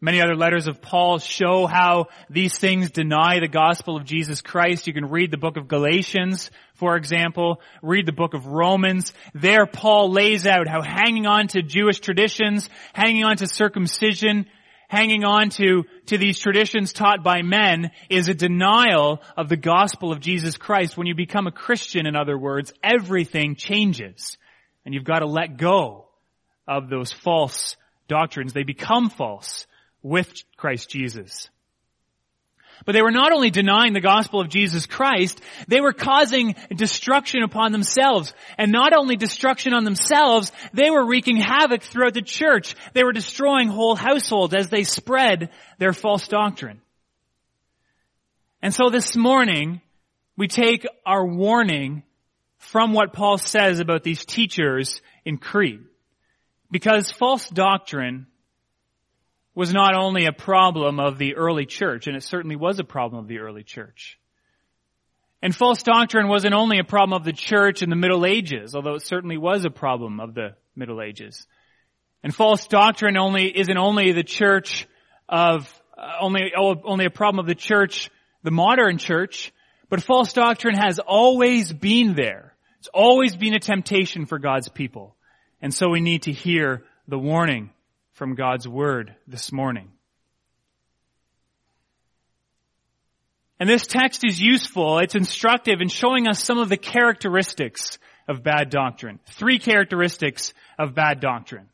Many 0.00 0.20
other 0.20 0.36
letters 0.36 0.68
of 0.68 0.82
Paul 0.82 1.18
show 1.18 1.66
how 1.66 2.08
these 2.28 2.58
things 2.58 2.90
deny 2.90 3.40
the 3.40 3.48
gospel 3.48 3.96
of 3.96 4.04
Jesus 4.04 4.42
Christ. 4.42 4.86
You 4.86 4.92
can 4.92 5.08
read 5.08 5.30
the 5.30 5.38
book 5.38 5.56
of 5.56 5.68
Galatians, 5.68 6.50
for 6.74 6.96
example, 6.96 7.62
read 7.82 8.04
the 8.04 8.12
book 8.12 8.34
of 8.34 8.46
Romans. 8.46 9.14
There 9.34 9.64
Paul 9.64 10.12
lays 10.12 10.46
out 10.46 10.68
how 10.68 10.82
hanging 10.82 11.26
on 11.26 11.48
to 11.48 11.62
Jewish 11.62 12.00
traditions, 12.00 12.68
hanging 12.92 13.24
on 13.24 13.38
to 13.38 13.46
circumcision, 13.46 14.46
hanging 14.88 15.24
on 15.24 15.50
to, 15.50 15.84
to 16.06 16.18
these 16.18 16.38
traditions 16.38 16.92
taught 16.92 17.24
by 17.24 17.42
men 17.42 17.90
is 18.08 18.28
a 18.28 18.34
denial 18.34 19.20
of 19.36 19.48
the 19.48 19.56
gospel 19.56 20.12
of 20.12 20.20
Jesus 20.20 20.56
Christ. 20.56 20.96
When 20.96 21.06
you 21.06 21.14
become 21.14 21.46
a 21.46 21.52
Christian, 21.52 22.06
in 22.06 22.16
other 22.16 22.38
words, 22.38 22.72
everything 22.82 23.56
changes. 23.56 24.36
And 24.84 24.94
you've 24.94 25.04
got 25.04 25.20
to 25.20 25.26
let 25.26 25.56
go 25.56 26.06
of 26.68 26.88
those 26.88 27.12
false 27.12 27.76
doctrines. 28.08 28.52
They 28.52 28.62
become 28.62 29.10
false 29.10 29.66
with 30.02 30.32
Christ 30.56 30.90
Jesus. 30.90 31.48
But 32.84 32.92
they 32.92 33.02
were 33.02 33.10
not 33.10 33.32
only 33.32 33.50
denying 33.50 33.92
the 33.92 34.00
gospel 34.00 34.40
of 34.40 34.48
Jesus 34.48 34.86
Christ, 34.86 35.40
they 35.66 35.80
were 35.80 35.92
causing 35.92 36.54
destruction 36.74 37.42
upon 37.42 37.72
themselves. 37.72 38.32
And 38.58 38.70
not 38.70 38.92
only 38.92 39.16
destruction 39.16 39.72
on 39.72 39.84
themselves, 39.84 40.52
they 40.72 40.90
were 40.90 41.06
wreaking 41.06 41.36
havoc 41.36 41.82
throughout 41.82 42.14
the 42.14 42.22
church. 42.22 42.76
They 42.92 43.04
were 43.04 43.12
destroying 43.12 43.68
whole 43.68 43.96
households 43.96 44.54
as 44.54 44.68
they 44.68 44.84
spread 44.84 45.50
their 45.78 45.92
false 45.92 46.28
doctrine. 46.28 46.80
And 48.62 48.74
so 48.74 48.90
this 48.90 49.16
morning, 49.16 49.80
we 50.36 50.48
take 50.48 50.86
our 51.04 51.26
warning 51.26 52.02
from 52.58 52.92
what 52.92 53.12
Paul 53.12 53.38
says 53.38 53.80
about 53.80 54.02
these 54.02 54.24
teachers 54.24 55.00
in 55.24 55.38
Crete. 55.38 55.80
Because 56.70 57.12
false 57.12 57.48
doctrine 57.48 58.26
was 59.56 59.72
not 59.72 59.94
only 59.94 60.26
a 60.26 60.32
problem 60.32 61.00
of 61.00 61.16
the 61.16 61.34
early 61.34 61.64
church, 61.64 62.06
and 62.06 62.14
it 62.14 62.22
certainly 62.22 62.56
was 62.56 62.78
a 62.78 62.84
problem 62.84 63.22
of 63.22 63.26
the 63.26 63.38
early 63.38 63.62
church. 63.62 64.18
And 65.42 65.54
false 65.54 65.82
doctrine 65.82 66.28
wasn't 66.28 66.54
only 66.54 66.78
a 66.78 66.84
problem 66.84 67.18
of 67.18 67.24
the 67.24 67.32
church 67.32 67.82
in 67.82 67.88
the 67.88 67.96
Middle 67.96 68.26
Ages, 68.26 68.74
although 68.74 68.96
it 68.96 69.02
certainly 69.02 69.38
was 69.38 69.64
a 69.64 69.70
problem 69.70 70.20
of 70.20 70.34
the 70.34 70.54
Middle 70.76 71.00
Ages. 71.00 71.46
And 72.22 72.34
false 72.34 72.66
doctrine 72.66 73.16
only 73.16 73.46
isn't 73.58 73.78
only 73.78 74.12
the 74.12 74.22
church 74.22 74.86
of 75.26 75.72
uh, 75.96 76.18
only 76.20 76.52
oh, 76.56 76.76
only 76.84 77.06
a 77.06 77.10
problem 77.10 77.38
of 77.40 77.46
the 77.46 77.54
church, 77.54 78.10
the 78.42 78.50
modern 78.50 78.98
church, 78.98 79.52
but 79.88 80.02
false 80.02 80.34
doctrine 80.34 80.76
has 80.76 80.98
always 80.98 81.72
been 81.72 82.14
there. 82.14 82.54
It's 82.80 82.88
always 82.92 83.34
been 83.34 83.54
a 83.54 83.58
temptation 83.58 84.26
for 84.26 84.38
God's 84.38 84.68
people. 84.68 85.16
And 85.62 85.72
so 85.72 85.88
we 85.88 86.00
need 86.00 86.22
to 86.22 86.32
hear 86.32 86.84
the 87.08 87.18
warning 87.18 87.70
from 88.16 88.34
God's 88.34 88.66
Word 88.66 89.14
this 89.28 89.52
morning. 89.52 89.90
And 93.60 93.68
this 93.68 93.86
text 93.86 94.22
is 94.26 94.40
useful, 94.40 94.98
it's 95.00 95.14
instructive 95.14 95.82
in 95.82 95.88
showing 95.88 96.26
us 96.26 96.42
some 96.42 96.58
of 96.58 96.70
the 96.70 96.78
characteristics 96.78 97.98
of 98.26 98.42
bad 98.42 98.70
doctrine. 98.70 99.20
Three 99.32 99.58
characteristics 99.58 100.54
of 100.78 100.94
bad 100.94 101.20
doctrine. 101.20 101.68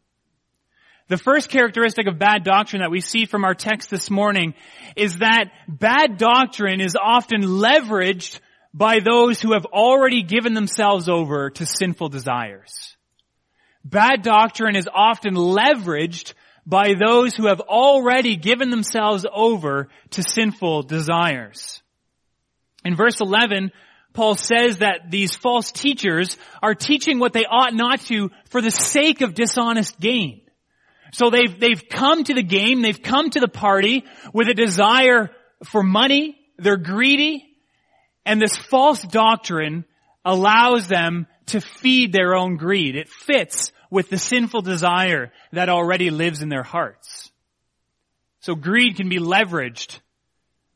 The 1.06 1.16
first 1.16 1.48
characteristic 1.48 2.08
of 2.08 2.18
bad 2.18 2.42
doctrine 2.42 2.82
that 2.82 2.90
we 2.90 3.00
see 3.00 3.24
from 3.24 3.44
our 3.44 3.54
text 3.54 3.88
this 3.88 4.10
morning 4.10 4.54
is 4.96 5.18
that 5.18 5.44
bad 5.68 6.18
doctrine 6.18 6.80
is 6.80 6.96
often 7.00 7.42
leveraged 7.42 8.40
by 8.74 8.98
those 8.98 9.40
who 9.40 9.52
have 9.52 9.66
already 9.66 10.22
given 10.22 10.54
themselves 10.54 11.08
over 11.08 11.50
to 11.50 11.66
sinful 11.66 12.08
desires. 12.08 12.96
Bad 13.84 14.22
doctrine 14.22 14.76
is 14.76 14.88
often 14.92 15.34
leveraged 15.34 16.34
by 16.64 16.94
those 16.94 17.34
who 17.34 17.48
have 17.48 17.60
already 17.60 18.36
given 18.36 18.70
themselves 18.70 19.26
over 19.32 19.88
to 20.10 20.22
sinful 20.22 20.84
desires. 20.84 21.82
In 22.84 22.94
verse 22.94 23.20
11, 23.20 23.72
Paul 24.12 24.34
says 24.34 24.78
that 24.78 25.10
these 25.10 25.34
false 25.34 25.72
teachers 25.72 26.36
are 26.62 26.74
teaching 26.74 27.18
what 27.18 27.32
they 27.32 27.44
ought 27.44 27.74
not 27.74 28.00
to 28.02 28.30
for 28.50 28.60
the 28.60 28.70
sake 28.70 29.20
of 29.22 29.34
dishonest 29.34 29.98
gain. 29.98 30.42
So 31.12 31.30
they've, 31.30 31.58
they've 31.58 31.88
come 31.88 32.24
to 32.24 32.34
the 32.34 32.42
game, 32.42 32.82
they've 32.82 33.02
come 33.02 33.30
to 33.30 33.40
the 33.40 33.48
party 33.48 34.04
with 34.32 34.48
a 34.48 34.54
desire 34.54 35.30
for 35.64 35.82
money, 35.82 36.38
they're 36.58 36.76
greedy, 36.76 37.44
and 38.24 38.40
this 38.40 38.56
false 38.56 39.02
doctrine 39.02 39.84
allows 40.24 40.86
them 40.88 41.26
to 41.46 41.60
feed 41.60 42.12
their 42.12 42.34
own 42.34 42.56
greed. 42.56 42.96
It 42.96 43.08
fits 43.08 43.72
with 43.90 44.08
the 44.08 44.18
sinful 44.18 44.62
desire 44.62 45.32
that 45.52 45.68
already 45.68 46.10
lives 46.10 46.42
in 46.42 46.48
their 46.48 46.62
hearts. 46.62 47.30
So 48.40 48.54
greed 48.54 48.96
can 48.96 49.08
be 49.08 49.18
leveraged 49.18 50.00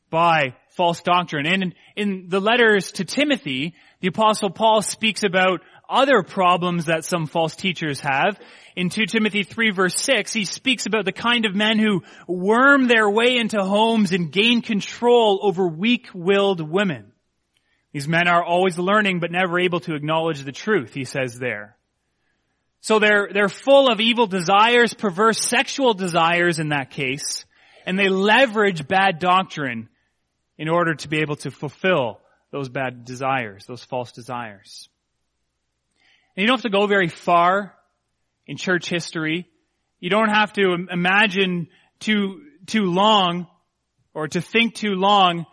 by 0.09 0.55
false 0.69 1.01
doctrine. 1.01 1.45
And 1.45 1.63
in, 1.63 1.73
in, 1.95 2.29
the 2.29 2.39
letters 2.39 2.93
to 2.93 3.05
Timothy, 3.05 3.73
the 3.99 4.07
apostle 4.07 4.49
Paul 4.49 4.81
speaks 4.81 5.23
about 5.23 5.61
other 5.89 6.21
problems 6.21 6.85
that 6.85 7.03
some 7.03 7.25
false 7.25 7.55
teachers 7.55 7.99
have. 8.01 8.39
In 8.75 8.89
2 8.89 9.07
Timothy 9.07 9.43
3 9.43 9.71
verse 9.71 9.95
6, 9.95 10.31
he 10.31 10.45
speaks 10.45 10.85
about 10.85 11.05
the 11.05 11.11
kind 11.11 11.45
of 11.45 11.55
men 11.55 11.79
who 11.79 12.03
worm 12.27 12.87
their 12.87 13.09
way 13.09 13.37
into 13.37 13.63
homes 13.63 14.11
and 14.11 14.31
gain 14.31 14.61
control 14.61 15.39
over 15.41 15.67
weak-willed 15.67 16.61
women. 16.61 17.11
These 17.97 18.07
men 18.07 18.27
are 18.27 18.43
always 18.43 18.77
learning 18.77 19.21
but 19.21 19.31
never 19.31 19.59
able 19.59 19.79
to 19.79 19.95
acknowledge 19.95 20.43
the 20.43 20.51
truth, 20.51 20.93
he 20.93 21.03
says 21.03 21.39
there. 21.39 21.75
So 22.79 22.99
they're, 22.99 23.27
they're 23.33 23.49
full 23.49 23.91
of 23.91 23.99
evil 23.99 24.27
desires, 24.27 24.93
perverse 24.93 25.39
sexual 25.41 25.95
desires 25.95 26.59
in 26.59 26.69
that 26.69 26.91
case, 26.91 27.43
and 27.87 27.97
they 27.97 28.07
leverage 28.07 28.87
bad 28.87 29.17
doctrine 29.17 29.89
in 30.59 30.69
order 30.69 30.93
to 30.93 31.07
be 31.07 31.21
able 31.21 31.37
to 31.37 31.49
fulfill 31.49 32.19
those 32.51 32.69
bad 32.69 33.03
desires, 33.03 33.65
those 33.65 33.83
false 33.83 34.11
desires. 34.11 34.89
And 36.35 36.43
you 36.43 36.47
don't 36.47 36.57
have 36.57 36.71
to 36.71 36.77
go 36.77 36.85
very 36.85 37.09
far 37.09 37.73
in 38.45 38.57
church 38.57 38.89
history. 38.89 39.47
You 39.99 40.11
don't 40.11 40.29
have 40.29 40.53
to 40.53 40.85
imagine 40.91 41.69
too, 41.99 42.43
too 42.67 42.83
long 42.83 43.47
or 44.13 44.27
to 44.27 44.39
think 44.39 44.75
too 44.75 44.93
long 44.93 45.47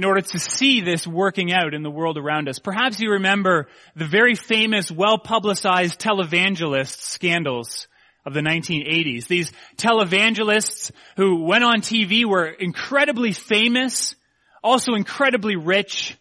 in 0.00 0.04
order 0.06 0.22
to 0.22 0.40
see 0.40 0.80
this 0.80 1.06
working 1.06 1.52
out 1.52 1.74
in 1.74 1.82
the 1.82 1.90
world 1.90 2.16
around 2.16 2.48
us. 2.48 2.58
Perhaps 2.58 3.00
you 3.00 3.10
remember 3.10 3.68
the 3.94 4.06
very 4.06 4.34
famous, 4.34 4.90
well-publicized 4.90 6.00
televangelist 6.00 7.02
scandals 7.02 7.86
of 8.24 8.32
the 8.32 8.40
1980s. 8.40 9.26
These 9.26 9.52
televangelists 9.76 10.90
who 11.18 11.44
went 11.44 11.64
on 11.64 11.82
TV 11.82 12.24
were 12.24 12.46
incredibly 12.46 13.32
famous, 13.32 14.14
also 14.64 14.94
incredibly 14.94 15.56
rich, 15.56 16.16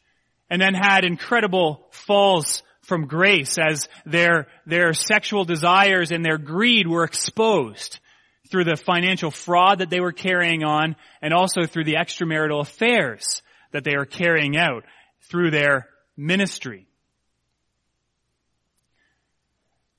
and 0.50 0.62
then 0.62 0.74
had 0.74 1.06
incredible 1.06 1.88
falls 1.92 2.64
from 2.82 3.08
grace 3.08 3.58
as 3.58 3.88
their, 4.06 4.48
their 4.66 4.94
sexual 4.94 5.46
desires 5.46 6.12
and 6.12 6.26
their 6.26 6.38
greed 6.38 6.86
were 6.86 7.06
exposed 7.06 8.00
through 8.52 8.66
the 8.66 8.76
financial 8.76 9.32
fraud 9.32 9.80
that 9.80 9.90
they 9.90 10.02
were 10.02 10.12
carrying 10.12 10.66
on 10.66 10.98
and 11.22 11.34
also 11.34 11.66
through 11.66 11.86
the 11.86 11.96
extramarital 11.96 12.60
affairs 12.60 13.42
that 13.72 13.84
they 13.84 13.96
are 13.96 14.06
carrying 14.06 14.58
out 14.58 14.84
through 15.22 15.52
their 15.52 15.88
ministry. 16.18 16.90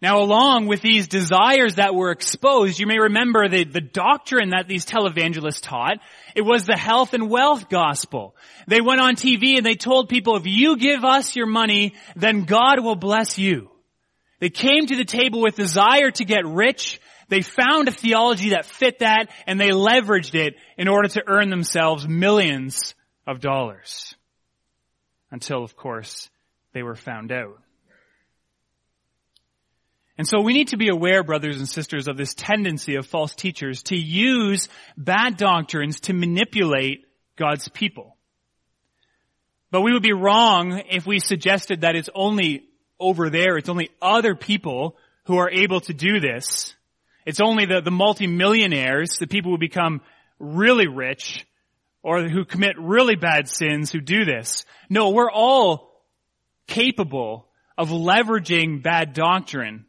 Now 0.02 0.22
along 0.22 0.66
with 0.66 0.80
these 0.80 1.08
desires 1.08 1.74
that 1.74 1.94
were 1.94 2.10
exposed, 2.10 2.78
you 2.78 2.86
may 2.86 2.98
remember 2.98 3.48
the, 3.48 3.64
the 3.64 3.82
doctrine 3.82 4.50
that 4.50 4.66
these 4.66 4.86
televangelists 4.86 5.60
taught. 5.60 5.98
It 6.34 6.40
was 6.40 6.64
the 6.64 6.76
health 6.76 7.12
and 7.12 7.28
wealth 7.28 7.68
gospel. 7.68 8.34
They 8.66 8.80
went 8.80 9.00
on 9.00 9.16
TV 9.16 9.58
and 9.58 9.66
they 9.66 9.74
told 9.74 10.08
people, 10.08 10.36
if 10.36 10.46
you 10.46 10.78
give 10.78 11.04
us 11.04 11.36
your 11.36 11.46
money, 11.46 11.94
then 12.16 12.44
God 12.44 12.82
will 12.82 12.96
bless 12.96 13.38
you. 13.38 13.70
They 14.38 14.48
came 14.48 14.86
to 14.86 14.96
the 14.96 15.04
table 15.04 15.42
with 15.42 15.56
desire 15.56 16.10
to 16.12 16.24
get 16.24 16.46
rich. 16.46 16.98
They 17.28 17.42
found 17.42 17.88
a 17.88 17.92
theology 17.92 18.50
that 18.50 18.64
fit 18.64 19.00
that 19.00 19.28
and 19.46 19.60
they 19.60 19.68
leveraged 19.68 20.34
it 20.34 20.54
in 20.78 20.88
order 20.88 21.08
to 21.08 21.22
earn 21.26 21.50
themselves 21.50 22.08
millions 22.08 22.94
of 23.26 23.40
dollars. 23.40 24.14
Until, 25.30 25.62
of 25.62 25.76
course, 25.76 26.28
they 26.72 26.82
were 26.82 26.96
found 26.96 27.30
out. 27.32 27.58
And 30.18 30.28
so 30.28 30.42
we 30.42 30.52
need 30.52 30.68
to 30.68 30.76
be 30.76 30.88
aware, 30.88 31.22
brothers 31.22 31.56
and 31.56 31.68
sisters, 31.68 32.06
of 32.06 32.16
this 32.16 32.34
tendency 32.34 32.96
of 32.96 33.06
false 33.06 33.34
teachers 33.34 33.84
to 33.84 33.96
use 33.96 34.68
bad 34.96 35.38
doctrines 35.38 36.00
to 36.00 36.12
manipulate 36.12 37.06
God's 37.36 37.68
people. 37.68 38.16
But 39.70 39.80
we 39.80 39.92
would 39.92 40.02
be 40.02 40.12
wrong 40.12 40.82
if 40.90 41.06
we 41.06 41.20
suggested 41.20 41.82
that 41.82 41.96
it's 41.96 42.10
only 42.14 42.64
over 42.98 43.30
there, 43.30 43.56
it's 43.56 43.70
only 43.70 43.88
other 44.02 44.34
people 44.34 44.96
who 45.24 45.38
are 45.38 45.50
able 45.50 45.80
to 45.80 45.94
do 45.94 46.20
this. 46.20 46.74
It's 47.24 47.40
only 47.40 47.64
the, 47.64 47.80
the 47.80 47.90
multimillionaires, 47.90 49.16
the 49.18 49.26
people 49.26 49.52
who 49.52 49.58
become 49.58 50.02
really 50.38 50.86
rich, 50.86 51.46
or 52.02 52.28
who 52.28 52.44
commit 52.44 52.76
really 52.78 53.16
bad 53.16 53.48
sins 53.48 53.92
who 53.92 54.00
do 54.00 54.24
this. 54.24 54.64
No, 54.88 55.10
we're 55.10 55.30
all 55.30 56.02
capable 56.66 57.48
of 57.76 57.88
leveraging 57.88 58.82
bad 58.82 59.12
doctrine 59.12 59.86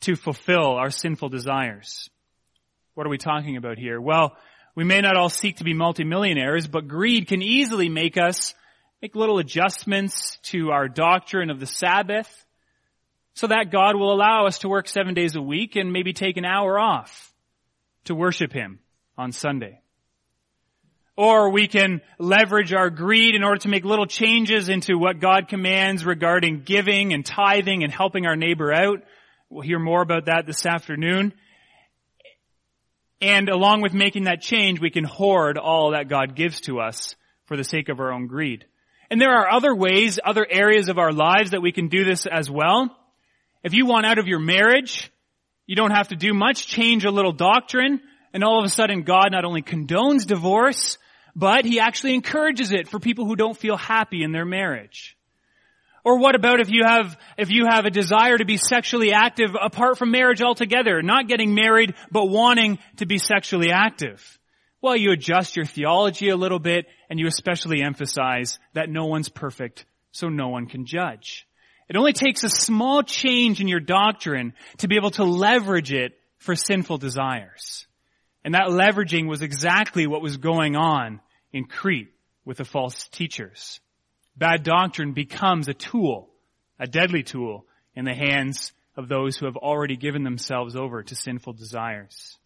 to 0.00 0.16
fulfill 0.16 0.72
our 0.72 0.90
sinful 0.90 1.28
desires. 1.28 2.10
What 2.94 3.06
are 3.06 3.10
we 3.10 3.18
talking 3.18 3.56
about 3.56 3.78
here? 3.78 4.00
Well, 4.00 4.36
we 4.74 4.84
may 4.84 5.00
not 5.00 5.16
all 5.16 5.28
seek 5.28 5.58
to 5.58 5.64
be 5.64 5.74
multimillionaires, 5.74 6.66
but 6.66 6.88
greed 6.88 7.28
can 7.28 7.42
easily 7.42 7.88
make 7.88 8.16
us 8.18 8.54
make 9.00 9.14
little 9.14 9.38
adjustments 9.38 10.38
to 10.44 10.70
our 10.70 10.88
doctrine 10.88 11.50
of 11.50 11.60
the 11.60 11.66
Sabbath 11.66 12.44
so 13.34 13.48
that 13.48 13.70
God 13.70 13.96
will 13.96 14.12
allow 14.12 14.46
us 14.46 14.60
to 14.60 14.68
work 14.68 14.88
seven 14.88 15.14
days 15.14 15.34
a 15.34 15.42
week 15.42 15.76
and 15.76 15.92
maybe 15.92 16.12
take 16.12 16.36
an 16.36 16.44
hour 16.44 16.78
off 16.78 17.32
to 18.04 18.14
worship 18.14 18.52
Him 18.52 18.78
on 19.18 19.32
Sunday. 19.32 19.81
Or 21.16 21.50
we 21.50 21.68
can 21.68 22.00
leverage 22.18 22.72
our 22.72 22.88
greed 22.88 23.34
in 23.34 23.42
order 23.42 23.58
to 23.60 23.68
make 23.68 23.84
little 23.84 24.06
changes 24.06 24.68
into 24.68 24.96
what 24.96 25.20
God 25.20 25.48
commands 25.48 26.06
regarding 26.06 26.62
giving 26.62 27.12
and 27.12 27.24
tithing 27.24 27.84
and 27.84 27.92
helping 27.92 28.26
our 28.26 28.36
neighbor 28.36 28.72
out. 28.72 29.02
We'll 29.50 29.62
hear 29.62 29.78
more 29.78 30.00
about 30.00 30.26
that 30.26 30.46
this 30.46 30.64
afternoon. 30.64 31.34
And 33.20 33.48
along 33.50 33.82
with 33.82 33.92
making 33.92 34.24
that 34.24 34.40
change, 34.40 34.80
we 34.80 34.90
can 34.90 35.04
hoard 35.04 35.58
all 35.58 35.92
that 35.92 36.08
God 36.08 36.34
gives 36.34 36.62
to 36.62 36.80
us 36.80 37.14
for 37.44 37.56
the 37.56 37.64
sake 37.64 37.90
of 37.90 38.00
our 38.00 38.10
own 38.10 38.26
greed. 38.26 38.64
And 39.10 39.20
there 39.20 39.36
are 39.36 39.50
other 39.50 39.74
ways, 39.74 40.18
other 40.24 40.46
areas 40.48 40.88
of 40.88 40.98
our 40.98 41.12
lives 41.12 41.50
that 41.50 41.60
we 41.60 41.70
can 41.70 41.88
do 41.88 42.04
this 42.04 42.24
as 42.24 42.50
well. 42.50 42.96
If 43.62 43.74
you 43.74 43.84
want 43.84 44.06
out 44.06 44.18
of 44.18 44.26
your 44.26 44.38
marriage, 44.38 45.12
you 45.66 45.76
don't 45.76 45.90
have 45.92 46.08
to 46.08 46.16
do 46.16 46.32
much, 46.32 46.66
change 46.66 47.04
a 47.04 47.10
little 47.10 47.32
doctrine, 47.32 48.00
and 48.32 48.42
all 48.42 48.58
of 48.58 48.64
a 48.64 48.70
sudden 48.70 49.02
God 49.02 49.30
not 49.30 49.44
only 49.44 49.60
condones 49.60 50.26
divorce, 50.26 50.96
but 51.34 51.64
He 51.64 51.80
actually 51.80 52.14
encourages 52.14 52.72
it 52.72 52.88
for 52.88 52.98
people 52.98 53.26
who 53.26 53.36
don't 53.36 53.56
feel 53.56 53.76
happy 53.76 54.22
in 54.22 54.32
their 54.32 54.44
marriage. 54.44 55.16
Or 56.04 56.18
what 56.18 56.34
about 56.34 56.60
if 56.60 56.70
you 56.70 56.82
have, 56.84 57.16
if 57.38 57.50
you 57.50 57.66
have 57.68 57.84
a 57.84 57.90
desire 57.90 58.36
to 58.36 58.44
be 58.44 58.56
sexually 58.56 59.12
active 59.12 59.50
apart 59.60 59.98
from 59.98 60.10
marriage 60.10 60.42
altogether, 60.42 61.00
not 61.00 61.28
getting 61.28 61.54
married, 61.54 61.94
but 62.10 62.26
wanting 62.26 62.78
to 62.96 63.06
be 63.06 63.18
sexually 63.18 63.70
active? 63.70 64.38
Well, 64.80 64.96
you 64.96 65.12
adjust 65.12 65.54
your 65.54 65.64
theology 65.64 66.28
a 66.28 66.36
little 66.36 66.58
bit 66.58 66.86
and 67.08 67.20
you 67.20 67.28
especially 67.28 67.82
emphasize 67.82 68.58
that 68.74 68.90
no 68.90 69.06
one's 69.06 69.28
perfect, 69.28 69.86
so 70.10 70.28
no 70.28 70.48
one 70.48 70.66
can 70.66 70.86
judge. 70.86 71.46
It 71.88 71.96
only 71.96 72.12
takes 72.12 72.42
a 72.42 72.50
small 72.50 73.04
change 73.04 73.60
in 73.60 73.68
your 73.68 73.80
doctrine 73.80 74.54
to 74.78 74.88
be 74.88 74.96
able 74.96 75.12
to 75.12 75.24
leverage 75.24 75.92
it 75.92 76.18
for 76.38 76.56
sinful 76.56 76.98
desires. 76.98 77.86
And 78.44 78.54
that 78.54 78.68
leveraging 78.68 79.28
was 79.28 79.42
exactly 79.42 80.06
what 80.06 80.22
was 80.22 80.36
going 80.36 80.76
on 80.76 81.20
in 81.52 81.64
Crete 81.64 82.12
with 82.44 82.56
the 82.56 82.64
false 82.64 83.08
teachers. 83.08 83.80
Bad 84.36 84.62
doctrine 84.62 85.12
becomes 85.12 85.68
a 85.68 85.74
tool, 85.74 86.30
a 86.78 86.86
deadly 86.86 87.22
tool 87.22 87.66
in 87.94 88.04
the 88.04 88.14
hands 88.14 88.72
of 88.96 89.08
those 89.08 89.36
who 89.36 89.46
have 89.46 89.56
already 89.56 89.96
given 89.96 90.24
themselves 90.24 90.76
over 90.76 91.02
to 91.02 91.14
sinful 91.14 91.52
desires. 91.52 92.36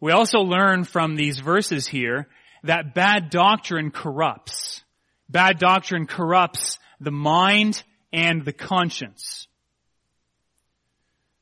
We 0.00 0.12
also 0.12 0.40
learn 0.40 0.84
from 0.84 1.16
these 1.16 1.38
verses 1.38 1.86
here 1.86 2.28
that 2.64 2.94
bad 2.94 3.30
doctrine 3.30 3.90
corrupts. 3.90 4.82
Bad 5.28 5.58
doctrine 5.58 6.06
corrupts 6.06 6.78
the 7.00 7.10
mind 7.10 7.82
and 8.12 8.44
the 8.44 8.52
conscience. 8.52 9.46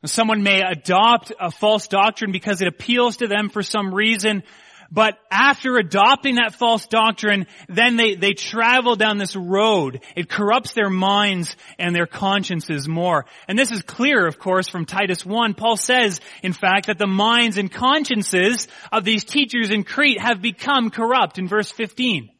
Someone 0.04 0.42
may 0.42 0.62
adopt 0.62 1.32
a 1.38 1.50
false 1.50 1.86
doctrine 1.86 2.32
because 2.32 2.62
it 2.62 2.68
appeals 2.68 3.18
to 3.18 3.26
them 3.26 3.50
for 3.50 3.62
some 3.62 3.94
reason, 3.94 4.42
but 4.90 5.18
after 5.30 5.76
adopting 5.76 6.36
that 6.36 6.54
false 6.54 6.86
doctrine, 6.86 7.46
then 7.68 7.96
they, 7.96 8.16
they 8.16 8.32
travel 8.32 8.96
down 8.96 9.18
this 9.18 9.36
road. 9.36 10.02
It 10.16 10.28
corrupts 10.28 10.72
their 10.72 10.90
minds 10.90 11.54
and 11.78 11.94
their 11.94 12.06
consciences 12.06 12.88
more. 12.88 13.26
And 13.46 13.58
this 13.58 13.70
is 13.70 13.82
clear, 13.82 14.26
of 14.26 14.38
course, 14.38 14.68
from 14.68 14.86
Titus 14.86 15.24
1. 15.24 15.54
Paul 15.54 15.76
says, 15.76 16.20
in 16.42 16.52
fact, 16.52 16.86
that 16.86 16.98
the 16.98 17.06
minds 17.06 17.56
and 17.56 17.70
consciences 17.70 18.66
of 18.90 19.04
these 19.04 19.24
teachers 19.24 19.70
in 19.70 19.84
Crete 19.84 20.20
have 20.20 20.42
become 20.42 20.90
corrupt 20.90 21.38
in 21.38 21.46
verse 21.46 21.70
15. 21.70 22.30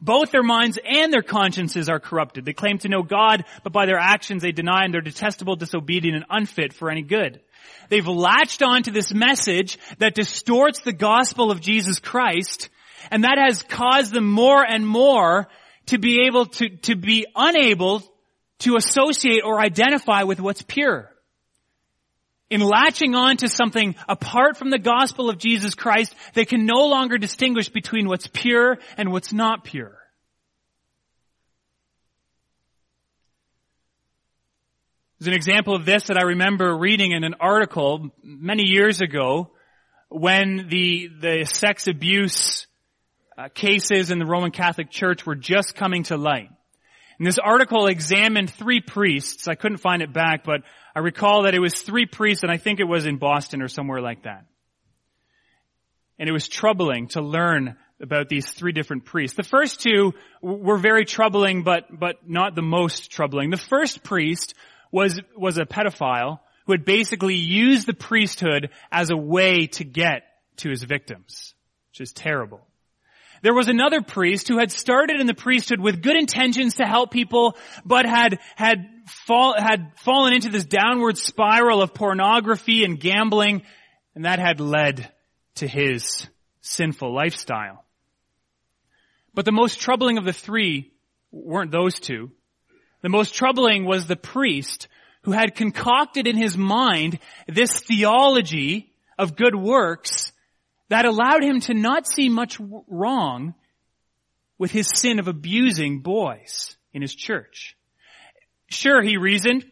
Both 0.00 0.30
their 0.30 0.42
minds 0.42 0.78
and 0.82 1.12
their 1.12 1.22
consciences 1.22 1.88
are 1.88 2.00
corrupted. 2.00 2.44
They 2.44 2.52
claim 2.52 2.78
to 2.78 2.88
know 2.88 3.02
God, 3.02 3.44
but 3.62 3.72
by 3.72 3.86
their 3.86 3.98
actions 3.98 4.42
they 4.42 4.52
deny 4.52 4.84
and 4.84 4.94
they're 4.94 5.00
detestable, 5.00 5.56
disobedient, 5.56 6.16
and 6.16 6.24
unfit 6.30 6.72
for 6.72 6.90
any 6.90 7.02
good. 7.02 7.40
They've 7.90 8.06
latched 8.06 8.62
onto 8.62 8.92
this 8.92 9.12
message 9.12 9.78
that 9.98 10.14
distorts 10.14 10.80
the 10.80 10.92
gospel 10.92 11.50
of 11.50 11.60
Jesus 11.60 11.98
Christ, 11.98 12.70
and 13.10 13.24
that 13.24 13.38
has 13.38 13.62
caused 13.62 14.12
them 14.12 14.30
more 14.30 14.64
and 14.64 14.86
more 14.86 15.48
to 15.86 15.98
be 15.98 16.26
able 16.26 16.46
to, 16.46 16.68
to 16.68 16.96
be 16.96 17.26
unable 17.34 18.02
to 18.60 18.76
associate 18.76 19.42
or 19.44 19.60
identify 19.60 20.22
with 20.22 20.40
what's 20.40 20.62
pure. 20.62 21.10
In 22.50 22.60
latching 22.60 23.14
on 23.14 23.36
to 23.38 23.48
something 23.48 23.94
apart 24.08 24.56
from 24.56 24.70
the 24.70 24.78
gospel 24.78 25.30
of 25.30 25.38
Jesus 25.38 25.76
Christ, 25.76 26.12
they 26.34 26.44
can 26.44 26.66
no 26.66 26.88
longer 26.88 27.16
distinguish 27.16 27.68
between 27.68 28.08
what's 28.08 28.26
pure 28.26 28.78
and 28.96 29.12
what's 29.12 29.32
not 29.32 29.62
pure. 29.62 29.96
There's 35.20 35.28
an 35.28 35.34
example 35.34 35.76
of 35.76 35.84
this 35.84 36.04
that 36.04 36.16
I 36.16 36.22
remember 36.22 36.76
reading 36.76 37.12
in 37.12 37.24
an 37.24 37.34
article 37.40 38.10
many 38.22 38.64
years 38.64 39.00
ago 39.00 39.50
when 40.08 40.66
the, 40.68 41.08
the 41.20 41.44
sex 41.44 41.86
abuse 41.86 42.66
uh, 43.38 43.48
cases 43.54 44.10
in 44.10 44.18
the 44.18 44.26
Roman 44.26 44.50
Catholic 44.50 44.90
Church 44.90 45.24
were 45.24 45.36
just 45.36 45.74
coming 45.74 46.02
to 46.04 46.16
light. 46.16 46.50
And 47.20 47.26
this 47.26 47.38
article 47.38 47.86
examined 47.86 48.48
three 48.48 48.80
priests. 48.80 49.46
I 49.46 49.54
couldn't 49.54 49.76
find 49.76 50.00
it 50.00 50.10
back, 50.10 50.42
but 50.42 50.62
I 50.96 51.00
recall 51.00 51.42
that 51.42 51.54
it 51.54 51.60
was 51.60 51.74
three 51.82 52.06
priests 52.06 52.42
and 52.42 52.50
I 52.50 52.56
think 52.56 52.80
it 52.80 52.88
was 52.88 53.04
in 53.04 53.18
Boston 53.18 53.60
or 53.60 53.68
somewhere 53.68 54.00
like 54.00 54.22
that. 54.22 54.46
And 56.18 56.30
it 56.30 56.32
was 56.32 56.48
troubling 56.48 57.08
to 57.08 57.20
learn 57.20 57.76
about 58.00 58.30
these 58.30 58.50
three 58.50 58.72
different 58.72 59.04
priests. 59.04 59.36
The 59.36 59.42
first 59.42 59.82
two 59.82 60.14
were 60.40 60.78
very 60.78 61.04
troubling, 61.04 61.62
but, 61.62 61.88
but 61.90 62.26
not 62.26 62.54
the 62.54 62.62
most 62.62 63.10
troubling. 63.10 63.50
The 63.50 63.58
first 63.58 64.02
priest 64.02 64.54
was, 64.90 65.20
was 65.36 65.58
a 65.58 65.66
pedophile 65.66 66.40
who 66.64 66.72
had 66.72 66.86
basically 66.86 67.34
used 67.34 67.86
the 67.86 67.92
priesthood 67.92 68.70
as 68.90 69.10
a 69.10 69.16
way 69.16 69.66
to 69.66 69.84
get 69.84 70.22
to 70.56 70.70
his 70.70 70.82
victims, 70.84 71.52
which 71.90 72.00
is 72.00 72.14
terrible. 72.14 72.62
There 73.42 73.54
was 73.54 73.68
another 73.68 74.02
priest 74.02 74.48
who 74.48 74.58
had 74.58 74.70
started 74.70 75.20
in 75.20 75.26
the 75.26 75.34
priesthood 75.34 75.80
with 75.80 76.02
good 76.02 76.16
intentions 76.16 76.74
to 76.74 76.84
help 76.84 77.10
people, 77.10 77.56
but 77.84 78.04
had, 78.04 78.38
had, 78.56 78.86
fall, 79.26 79.54
had 79.58 79.92
fallen 79.96 80.34
into 80.34 80.50
this 80.50 80.66
downward 80.66 81.16
spiral 81.16 81.80
of 81.80 81.94
pornography 81.94 82.84
and 82.84 83.00
gambling, 83.00 83.62
and 84.14 84.24
that 84.24 84.38
had 84.38 84.60
led 84.60 85.10
to 85.56 85.66
his 85.66 86.26
sinful 86.60 87.14
lifestyle. 87.14 87.84
But 89.32 89.44
the 89.44 89.52
most 89.52 89.80
troubling 89.80 90.18
of 90.18 90.24
the 90.24 90.32
three 90.32 90.92
weren't 91.32 91.70
those 91.70 91.98
two. 91.98 92.30
The 93.02 93.08
most 93.08 93.34
troubling 93.34 93.86
was 93.86 94.06
the 94.06 94.16
priest 94.16 94.88
who 95.22 95.32
had 95.32 95.54
concocted 95.54 96.26
in 96.26 96.36
his 96.36 96.56
mind 96.56 97.18
this 97.46 97.80
theology 97.80 98.92
of 99.18 99.36
good 99.36 99.54
works 99.54 100.19
that 100.90 101.06
allowed 101.06 101.42
him 101.42 101.60
to 101.60 101.74
not 101.74 102.06
see 102.06 102.28
much 102.28 102.60
wrong 102.88 103.54
with 104.58 104.72
his 104.72 104.88
sin 104.88 105.18
of 105.18 105.28
abusing 105.28 106.00
boys 106.00 106.76
in 106.92 107.00
his 107.00 107.14
church. 107.14 107.76
Sure, 108.68 109.00
he 109.00 109.16
reasoned, 109.16 109.64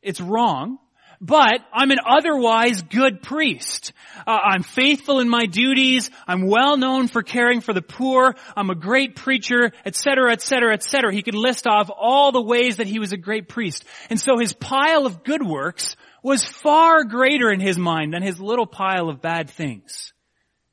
it's 0.00 0.20
wrong, 0.20 0.78
but 1.20 1.60
I'm 1.72 1.90
an 1.90 1.98
otherwise 2.06 2.82
good 2.82 3.20
priest. 3.20 3.92
Uh, 4.26 4.30
I'm 4.30 4.62
faithful 4.62 5.20
in 5.20 5.28
my 5.28 5.44
duties. 5.44 6.08
I'm 6.26 6.46
well 6.46 6.78
known 6.78 7.08
for 7.08 7.22
caring 7.22 7.60
for 7.60 7.74
the 7.74 7.82
poor. 7.82 8.34
I'm 8.56 8.70
a 8.70 8.74
great 8.74 9.16
preacher, 9.16 9.72
etc., 9.84 10.32
etc., 10.32 10.72
etc. 10.72 11.12
He 11.12 11.22
could 11.22 11.34
list 11.34 11.66
off 11.66 11.90
all 11.94 12.32
the 12.32 12.40
ways 12.40 12.76
that 12.76 12.86
he 12.86 12.98
was 12.98 13.12
a 13.12 13.18
great 13.18 13.48
priest. 13.48 13.84
And 14.08 14.18
so 14.18 14.38
his 14.38 14.54
pile 14.54 15.04
of 15.04 15.22
good 15.22 15.44
works 15.44 15.96
was 16.22 16.44
far 16.44 17.04
greater 17.04 17.50
in 17.50 17.60
his 17.60 17.76
mind 17.76 18.14
than 18.14 18.22
his 18.22 18.40
little 18.40 18.66
pile 18.66 19.10
of 19.10 19.20
bad 19.20 19.50
things. 19.50 20.12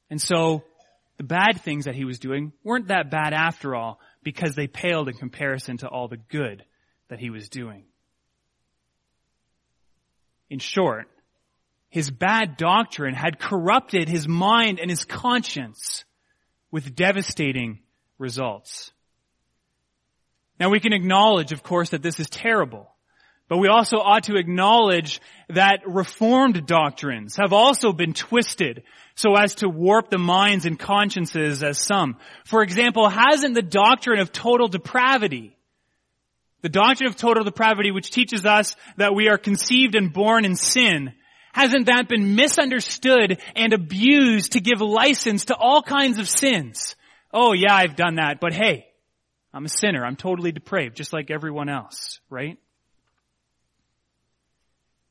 And 0.09 0.21
so 0.21 0.63
the 1.17 1.23
bad 1.23 1.61
things 1.61 1.85
that 1.85 1.95
he 1.95 2.05
was 2.05 2.19
doing 2.19 2.53
weren't 2.63 2.87
that 2.87 3.11
bad 3.11 3.33
after 3.33 3.75
all 3.75 3.99
because 4.23 4.55
they 4.55 4.67
paled 4.67 5.09
in 5.09 5.15
comparison 5.15 5.77
to 5.77 5.87
all 5.87 6.07
the 6.07 6.17
good 6.17 6.63
that 7.09 7.19
he 7.19 7.29
was 7.29 7.49
doing. 7.49 7.85
In 10.49 10.59
short, 10.59 11.09
his 11.89 12.09
bad 12.11 12.57
doctrine 12.57 13.13
had 13.13 13.39
corrupted 13.39 14.07
his 14.07 14.27
mind 14.27 14.79
and 14.79 14.89
his 14.89 15.05
conscience 15.05 16.05
with 16.71 16.95
devastating 16.95 17.79
results. 18.17 18.91
Now 20.59 20.69
we 20.69 20.79
can 20.79 20.93
acknowledge, 20.93 21.51
of 21.51 21.63
course, 21.63 21.89
that 21.89 22.01
this 22.01 22.19
is 22.19 22.29
terrible. 22.29 22.89
But 23.49 23.59
we 23.59 23.69
also 23.69 23.97
ought 23.97 24.23
to 24.23 24.35
acknowledge 24.35 25.21
that 25.49 25.81
reformed 25.85 26.65
doctrines 26.65 27.37
have 27.37 27.53
also 27.53 27.93
been 27.93 28.13
twisted 28.13 28.83
so 29.15 29.35
as 29.35 29.55
to 29.55 29.69
warp 29.69 30.09
the 30.09 30.17
minds 30.17 30.65
and 30.65 30.77
consciences 30.77 31.63
as 31.63 31.79
some. 31.79 32.17
For 32.45 32.61
example, 32.61 33.07
hasn't 33.07 33.55
the 33.55 33.61
doctrine 33.61 34.19
of 34.19 34.31
total 34.31 34.67
depravity 34.67 35.55
The 36.61 36.69
doctrine 36.69 37.07
of 37.07 37.15
total 37.15 37.43
depravity, 37.43 37.91
which 37.91 38.11
teaches 38.11 38.45
us 38.45 38.75
that 38.97 39.13
we 39.13 39.29
are 39.29 39.37
conceived 39.37 39.95
and 39.95 40.11
born 40.11 40.43
in 40.43 40.55
sin, 40.55 41.13
hasn't 41.53 41.85
that 41.85 42.09
been 42.09 42.35
misunderstood 42.35 43.39
and 43.55 43.73
abused 43.73 44.53
to 44.53 44.59
give 44.59 44.81
license 44.81 45.45
to 45.45 45.55
all 45.55 45.81
kinds 45.81 46.17
of 46.19 46.27
sins? 46.27 46.95
Oh 47.33 47.53
yeah, 47.53 47.73
I've 47.73 47.95
done 47.95 48.15
that, 48.15 48.39
but 48.39 48.53
hey, 48.53 48.87
I'm 49.53 49.65
a 49.65 49.69
sinner. 49.69 50.03
I'm 50.03 50.15
totally 50.15 50.51
depraved, 50.51 50.97
just 50.97 51.13
like 51.13 51.29
everyone 51.31 51.69
else, 51.69 52.19
right? 52.29 52.57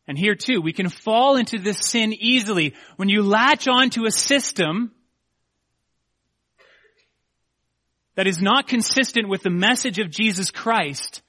And 0.08 0.16
here 0.16 0.34
too, 0.34 0.60
we 0.60 0.72
can 0.72 0.88
fall 0.88 1.36
into 1.36 1.58
this 1.58 1.78
sin 1.80 2.12
easily. 2.12 2.74
When 2.96 3.08
you 3.08 3.22
latch 3.22 3.66
onto 3.66 4.06
a 4.06 4.10
system 4.10 4.92
that 8.14 8.26
is 8.26 8.40
not 8.40 8.68
consistent 8.68 9.28
with 9.28 9.42
the 9.42 9.50
message 9.50 9.98
of 9.98 10.10
Jesus 10.10 10.50
Christ, 10.50 11.22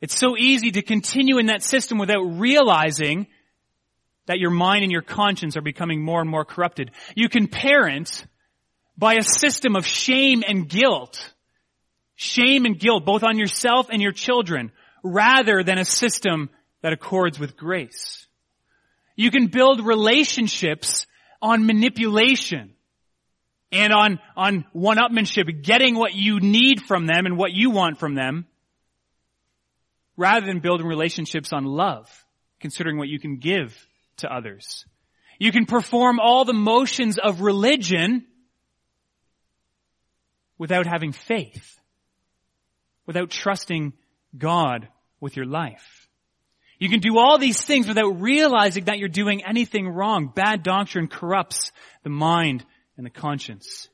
it's 0.00 0.18
so 0.18 0.36
easy 0.36 0.70
to 0.72 0.82
continue 0.82 1.38
in 1.38 1.46
that 1.46 1.62
system 1.62 1.98
without 1.98 2.22
realizing 2.22 3.26
that 4.26 4.38
your 4.38 4.50
mind 4.50 4.82
and 4.82 4.92
your 4.92 5.02
conscience 5.02 5.56
are 5.56 5.62
becoming 5.62 6.02
more 6.02 6.20
and 6.20 6.30
more 6.30 6.44
corrupted. 6.44 6.90
You 7.14 7.28
can 7.28 7.48
parent 7.48 8.24
by 8.96 9.14
a 9.14 9.22
system 9.22 9.76
of 9.76 9.86
shame 9.86 10.42
and 10.46 10.68
guilt. 10.68 11.32
Shame 12.14 12.64
and 12.64 12.78
guilt 12.78 13.04
both 13.04 13.22
on 13.22 13.38
yourself 13.38 13.88
and 13.90 14.00
your 14.00 14.12
children 14.12 14.72
rather 15.02 15.62
than 15.62 15.78
a 15.78 15.84
system 15.84 16.50
that 16.86 16.92
accords 16.92 17.36
with 17.36 17.56
grace. 17.56 18.28
You 19.16 19.32
can 19.32 19.48
build 19.48 19.84
relationships 19.84 21.08
on 21.42 21.66
manipulation 21.66 22.74
and 23.72 23.92
on, 23.92 24.20
on 24.36 24.64
one-upmanship, 24.72 25.64
getting 25.64 25.96
what 25.96 26.14
you 26.14 26.38
need 26.38 26.80
from 26.80 27.06
them 27.06 27.26
and 27.26 27.36
what 27.36 27.50
you 27.50 27.70
want 27.70 27.98
from 27.98 28.14
them, 28.14 28.46
rather 30.16 30.46
than 30.46 30.60
building 30.60 30.86
relationships 30.86 31.52
on 31.52 31.64
love, 31.64 32.08
considering 32.60 32.98
what 32.98 33.08
you 33.08 33.18
can 33.18 33.38
give 33.38 33.76
to 34.18 34.32
others. 34.32 34.84
You 35.40 35.50
can 35.50 35.66
perform 35.66 36.20
all 36.20 36.44
the 36.44 36.52
motions 36.52 37.18
of 37.18 37.40
religion 37.40 38.26
without 40.56 40.86
having 40.86 41.10
faith, 41.10 41.80
without 43.06 43.30
trusting 43.30 43.92
God 44.38 44.86
with 45.18 45.34
your 45.34 45.46
life. 45.46 46.05
You 46.78 46.88
can 46.88 47.00
do 47.00 47.18
all 47.18 47.38
these 47.38 47.60
things 47.60 47.88
without 47.88 48.20
realizing 48.20 48.84
that 48.84 48.98
you're 48.98 49.08
doing 49.08 49.44
anything 49.44 49.88
wrong. 49.88 50.30
Bad 50.34 50.62
doctrine 50.62 51.08
corrupts 51.08 51.72
the 52.02 52.10
mind 52.10 52.64
and 52.96 53.06
the 53.06 53.10
conscience. 53.10 53.88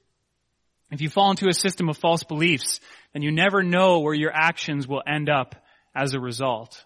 If 0.90 1.00
you 1.00 1.08
fall 1.08 1.30
into 1.30 1.48
a 1.48 1.54
system 1.54 1.88
of 1.88 1.96
false 1.96 2.24
beliefs, 2.24 2.80
then 3.12 3.22
you 3.22 3.30
never 3.30 3.62
know 3.62 4.00
where 4.00 4.14
your 4.14 4.32
actions 4.32 4.86
will 4.86 5.02
end 5.06 5.30
up 5.30 5.54
as 5.94 6.14
a 6.14 6.20
result. 6.20 6.84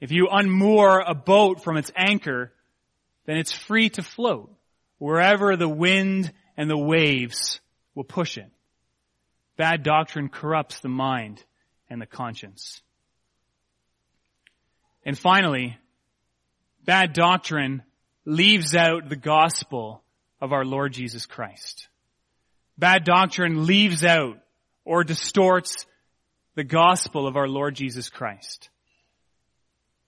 If 0.00 0.10
you 0.10 0.28
unmoor 0.32 1.02
a 1.06 1.14
boat 1.14 1.62
from 1.62 1.76
its 1.76 1.92
anchor, 1.94 2.52
then 3.26 3.36
it's 3.36 3.52
free 3.52 3.90
to 3.90 4.02
float 4.02 4.50
wherever 4.98 5.56
the 5.56 5.68
wind 5.68 6.32
and 6.56 6.68
the 6.68 6.78
waves 6.78 7.60
will 7.94 8.04
push 8.04 8.38
it. 8.38 8.50
Bad 9.56 9.82
doctrine 9.82 10.28
corrupts 10.28 10.80
the 10.80 10.88
mind 10.88 11.44
and 11.88 12.00
the 12.00 12.06
conscience. 12.06 12.80
And 15.04 15.18
finally, 15.18 15.76
bad 16.84 17.12
doctrine 17.12 17.82
leaves 18.24 18.74
out 18.74 19.08
the 19.08 19.16
gospel 19.16 20.02
of 20.40 20.52
our 20.52 20.64
Lord 20.64 20.92
Jesus 20.92 21.26
Christ. 21.26 21.88
Bad 22.78 23.04
doctrine 23.04 23.66
leaves 23.66 24.04
out 24.04 24.38
or 24.84 25.04
distorts 25.04 25.86
the 26.54 26.64
gospel 26.64 27.26
of 27.26 27.36
our 27.36 27.48
Lord 27.48 27.74
Jesus 27.74 28.08
Christ. 28.08 28.70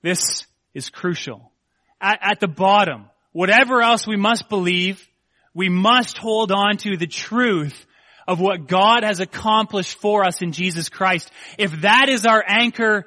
This 0.03 0.47
is 0.75 0.91
crucial. 0.91 1.53
At, 2.01 2.19
at, 2.21 2.41
the 2.41 2.49
bottom, 2.49 3.07
whatever 3.33 3.81
else 3.81 4.07
we 4.07 4.17
must 4.17 4.49
believe, 4.49 5.07
we 5.55 5.69
must 5.69 6.19
hold 6.19 6.51
on 6.51 6.79
to 6.79 6.97
the 6.97 7.07
truth 7.07 7.87
of 8.27 8.41
what 8.41 8.67
God 8.67 9.05
has 9.05 9.21
accomplished 9.21 9.99
for 9.99 10.25
us 10.25 10.43
in 10.43 10.53
Jesus 10.53 10.89
Christ. 10.89 11.31
If 11.59 11.83
that 11.83 12.09
is 12.09 12.27
our 12.27 12.43
anchor, 12.47 13.07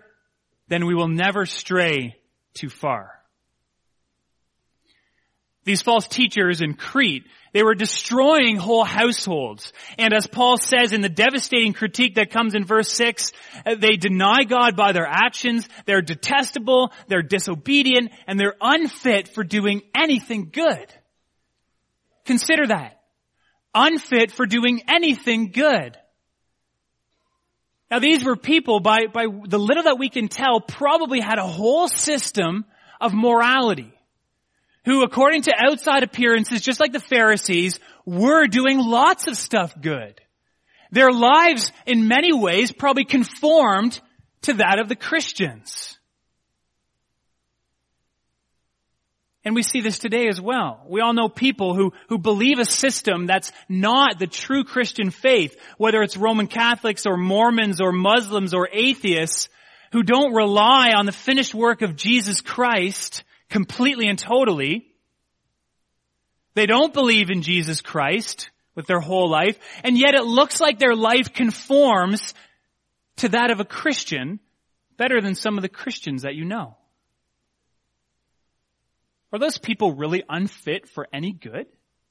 then 0.68 0.86
we 0.86 0.96
will 0.96 1.08
never 1.08 1.46
stray 1.46 2.16
too 2.54 2.70
far. 2.70 3.12
These 5.66 5.82
false 5.82 6.08
teachers 6.08 6.62
in 6.62 6.76
Crete, 6.76 7.26
they 7.52 7.64
were 7.64 7.74
destroying 7.74 8.56
whole 8.56 8.84
households. 8.84 9.74
And 9.98 10.14
as 10.14 10.28
Paul 10.28 10.58
says 10.60 10.94
in 10.94 11.02
the 11.02 11.10
devastating 11.10 11.74
critique 11.74 12.16
that 12.16 12.30
comes 12.30 12.54
in 12.54 12.66
verse 12.66 12.92
6, 12.92 13.32
uh, 13.66 13.76
they 13.76 13.96
deny 13.96 14.44
God 14.44 14.76
by 14.76 14.92
their 14.92 15.08
actions, 15.08 15.68
they're 15.86 16.04
detestable, 16.04 16.94
they're 17.08 17.24
disobedient, 17.24 18.12
and 18.28 18.40
they're 18.40 18.56
unfit 18.62 19.28
for 19.28 19.44
doing 19.44 19.82
anything 19.96 20.50
good. 20.54 20.86
Consider 22.26 22.68
that. 22.68 23.02
Unfit 23.74 24.32
for 24.32 24.46
doing 24.46 24.84
anything 24.88 25.52
good. 25.52 25.98
Now 27.92 28.00
these 28.00 28.24
were 28.24 28.36
people, 28.36 28.80
by, 28.80 29.08
by 29.12 29.26
the 29.26 29.60
little 29.60 29.84
that 29.84 30.00
we 30.00 30.10
can 30.10 30.28
tell, 30.28 30.60
probably 30.60 31.20
had 31.20 31.38
a 31.38 31.48
whole 31.48 31.88
system 31.88 32.66
of 33.00 33.14
morality. 33.14 33.92
Who 34.86 35.04
according 35.04 35.44
to 35.44 35.54
outside 35.58 36.04
appearances, 36.04 36.62
just 36.62 36.80
like 36.80 36.92
the 36.92 37.00
Pharisees, 37.00 37.80
were 38.06 38.48
doing 38.48 38.80
lots 38.80 39.28
of 39.28 39.36
stuff 39.36 39.74
good. 39.80 40.22
Their 40.92 41.12
lives, 41.12 41.72
in 41.86 42.08
many 42.08 42.32
ways, 42.32 42.72
probably 42.72 43.06
conformed 43.06 44.00
to 44.44 44.54
that 44.54 44.80
of 44.80 44.88
the 44.88 44.96
Christians. 44.96 45.95
And 49.46 49.54
we 49.54 49.62
see 49.62 49.82
this 49.82 50.00
today 50.00 50.28
as 50.28 50.42
well. 50.42 50.84
We 50.88 51.02
all 51.02 51.14
know 51.14 51.30
people 51.30 51.76
who, 51.76 51.94
who 52.10 52.18
believe 52.18 52.58
a 52.58 52.66
system 52.66 53.28
that's 53.28 53.52
not 53.70 54.18
the 54.18 54.26
true 54.26 54.64
Christian 54.64 55.12
faith, 55.12 55.56
whether 55.78 56.02
it's 56.02 56.18
Roman 56.18 56.48
Catholics 56.48 57.06
or 57.06 57.16
Mormons 57.16 57.80
or 57.80 57.92
Muslims 57.92 58.56
or 58.56 58.68
atheists, 58.74 59.48
who 59.92 60.02
don't 60.02 60.34
rely 60.34 60.94
on 60.98 61.06
the 61.06 61.12
finished 61.12 61.54
work 61.54 61.84
of 61.84 61.96
Jesus 61.96 62.42
Christ 62.42 63.24
completely 63.48 64.08
and 64.08 64.18
totally. 64.18 64.88
They 66.56 66.66
don't 66.66 66.94
believe 66.94 67.30
in 67.30 67.44
Jesus 67.44 67.82
Christ 67.82 68.50
with 68.74 68.88
their 68.88 69.00
whole 69.00 69.30
life, 69.30 69.58
and 69.84 69.98
yet 69.98 70.16
it 70.16 70.26
looks 70.26 70.60
like 70.60 70.80
their 70.80 70.96
life 70.96 71.34
conforms 71.34 72.34
to 73.18 73.30
that 73.30 73.52
of 73.52 73.60
a 73.60 73.66
Christian 73.66 74.40
better 74.98 75.22
than 75.22 75.36
some 75.36 75.58
of 75.58 75.62
the 75.62 75.70
Christians 75.70 76.24
that 76.24 76.36
you 76.36 76.46
know. 76.46 76.76
Are 79.36 79.40
those 79.40 79.58
people 79.58 79.92
really 79.92 80.24
unfit 80.30 80.88
for 80.88 81.10
any 81.12 81.34
good? 81.34 81.66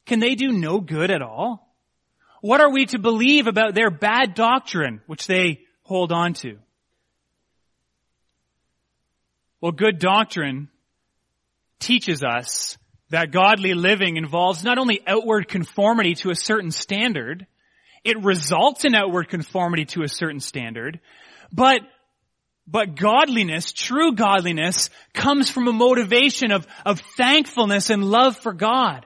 Can 0.04 0.20
they 0.20 0.34
do 0.34 0.52
no 0.52 0.78
good 0.78 1.10
at 1.10 1.22
all? 1.22 1.74
What 2.42 2.60
are 2.60 2.70
we 2.70 2.84
to 2.86 2.98
believe 2.98 3.46
about 3.46 3.74
their 3.74 3.88
bad 3.88 4.34
doctrine, 4.34 5.00
which 5.06 5.26
they 5.26 5.60
hold 5.84 6.12
on 6.12 6.34
to? 6.34 6.58
Well, 9.62 9.72
good 9.72 9.98
doctrine 9.98 10.68
teaches 11.78 12.22
us 12.22 12.76
that 13.08 13.30
godly 13.30 13.72
living 13.72 14.18
involves 14.18 14.62
not 14.62 14.76
only 14.76 15.00
outward 15.06 15.48
conformity 15.48 16.16
to 16.16 16.30
a 16.30 16.34
certain 16.34 16.72
standard, 16.72 17.46
it 18.04 18.22
results 18.22 18.84
in 18.84 18.94
outward 18.94 19.30
conformity 19.30 19.86
to 19.86 20.02
a 20.02 20.08
certain 20.08 20.40
standard, 20.40 21.00
but 21.50 21.80
but 22.66 22.96
godliness, 22.96 23.72
true 23.72 24.14
godliness, 24.14 24.90
comes 25.12 25.50
from 25.50 25.68
a 25.68 25.72
motivation 25.72 26.50
of, 26.50 26.66
of 26.86 27.00
thankfulness 27.16 27.90
and 27.90 28.04
love 28.04 28.36
for 28.36 28.52
God. 28.52 29.04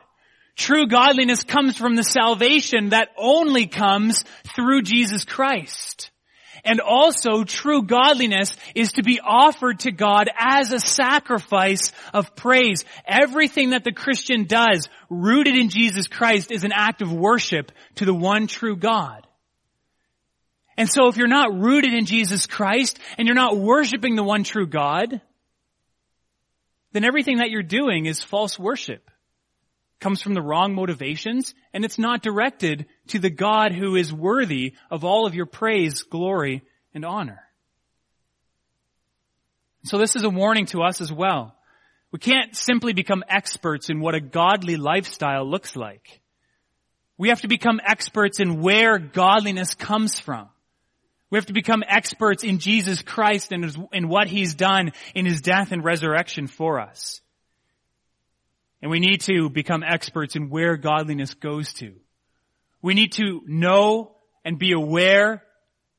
True 0.56 0.88
godliness 0.88 1.44
comes 1.44 1.76
from 1.76 1.94
the 1.94 2.02
salvation 2.02 2.88
that 2.90 3.10
only 3.16 3.66
comes 3.66 4.24
through 4.54 4.82
Jesus 4.82 5.24
Christ. 5.24 6.10
And 6.64 6.80
also 6.80 7.44
true 7.44 7.82
godliness 7.82 8.56
is 8.74 8.92
to 8.92 9.04
be 9.04 9.20
offered 9.24 9.80
to 9.80 9.92
God 9.92 10.28
as 10.36 10.72
a 10.72 10.80
sacrifice 10.80 11.92
of 12.12 12.34
praise. 12.34 12.84
Everything 13.06 13.70
that 13.70 13.84
the 13.84 13.92
Christian 13.92 14.44
does 14.44 14.88
rooted 15.08 15.54
in 15.54 15.68
Jesus 15.68 16.08
Christ 16.08 16.50
is 16.50 16.64
an 16.64 16.72
act 16.72 17.02
of 17.02 17.12
worship 17.12 17.70
to 17.96 18.04
the 18.04 18.14
one 18.14 18.48
true 18.48 18.76
God. 18.76 19.27
And 20.78 20.88
so 20.88 21.08
if 21.08 21.16
you're 21.16 21.26
not 21.26 21.58
rooted 21.58 21.92
in 21.92 22.06
Jesus 22.06 22.46
Christ 22.46 23.00
and 23.18 23.26
you're 23.26 23.34
not 23.34 23.58
worshiping 23.58 24.14
the 24.14 24.22
one 24.22 24.44
true 24.44 24.66
God, 24.66 25.20
then 26.92 27.04
everything 27.04 27.38
that 27.38 27.50
you're 27.50 27.64
doing 27.64 28.06
is 28.06 28.22
false 28.22 28.56
worship. 28.60 29.02
It 29.04 30.00
Comes 30.00 30.22
from 30.22 30.34
the 30.34 30.40
wrong 30.40 30.76
motivations 30.76 31.52
and 31.74 31.84
it's 31.84 31.98
not 31.98 32.22
directed 32.22 32.86
to 33.08 33.18
the 33.18 33.28
God 33.28 33.72
who 33.72 33.96
is 33.96 34.12
worthy 34.12 34.76
of 34.88 35.04
all 35.04 35.26
of 35.26 35.34
your 35.34 35.46
praise, 35.46 36.04
glory, 36.04 36.62
and 36.94 37.04
honor. 37.04 37.42
So 39.82 39.98
this 39.98 40.14
is 40.14 40.22
a 40.22 40.30
warning 40.30 40.66
to 40.66 40.82
us 40.82 41.00
as 41.00 41.12
well. 41.12 41.56
We 42.12 42.20
can't 42.20 42.54
simply 42.54 42.92
become 42.92 43.24
experts 43.28 43.90
in 43.90 43.98
what 43.98 44.14
a 44.14 44.20
godly 44.20 44.76
lifestyle 44.76 45.44
looks 45.44 45.74
like. 45.74 46.20
We 47.16 47.30
have 47.30 47.40
to 47.40 47.48
become 47.48 47.80
experts 47.84 48.38
in 48.38 48.62
where 48.62 49.00
godliness 49.00 49.74
comes 49.74 50.20
from 50.20 50.48
We 51.30 51.36
have 51.36 51.46
to 51.46 51.52
become 51.52 51.84
experts 51.86 52.42
in 52.42 52.58
Jesus 52.58 53.02
Christ 53.02 53.52
and 53.52 53.88
in 53.92 54.08
what 54.08 54.28
He's 54.28 54.54
done 54.54 54.92
in 55.14 55.26
His 55.26 55.42
death 55.42 55.72
and 55.72 55.84
resurrection 55.84 56.46
for 56.46 56.80
us. 56.80 57.20
And 58.80 58.90
we 58.90 59.00
need 59.00 59.20
to 59.22 59.50
become 59.50 59.82
experts 59.82 60.36
in 60.36 60.50
where 60.50 60.76
godliness 60.76 61.34
goes 61.34 61.72
to. 61.74 61.94
We 62.80 62.94
need 62.94 63.12
to 63.14 63.42
know 63.46 64.16
and 64.44 64.58
be 64.58 64.72
aware 64.72 65.42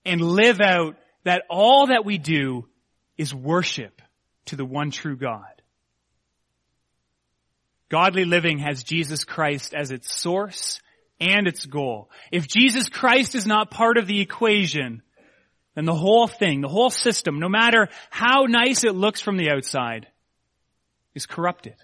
and 0.05 0.21
live 0.21 0.61
out 0.61 0.95
that 1.25 1.43
all 1.49 1.87
that 1.87 2.05
we 2.05 2.17
do 2.17 2.67
is 3.17 3.35
worship 3.35 4.01
to 4.45 4.55
the 4.55 4.65
one 4.65 4.91
true 4.91 5.17
God. 5.17 5.43
Godly 7.89 8.23
living 8.25 8.59
has 8.59 8.83
Jesus 8.83 9.25
Christ 9.25 9.73
as 9.73 9.91
its 9.91 10.15
source 10.15 10.79
and 11.19 11.47
its 11.47 11.65
goal. 11.65 12.09
If 12.31 12.47
Jesus 12.47 12.87
Christ 12.87 13.35
is 13.35 13.45
not 13.45 13.71
part 13.71 13.97
of 13.97 14.07
the 14.07 14.21
equation, 14.21 15.01
then 15.79 15.85
the 15.85 15.95
whole 15.95 16.27
thing, 16.27 16.59
the 16.59 16.67
whole 16.67 16.89
system, 16.89 17.39
no 17.39 17.47
matter 17.47 17.87
how 18.09 18.47
nice 18.49 18.83
it 18.83 18.95
looks 18.95 19.21
from 19.21 19.37
the 19.37 19.49
outside, 19.49 20.07
is 21.15 21.25
corrupted. 21.25 21.75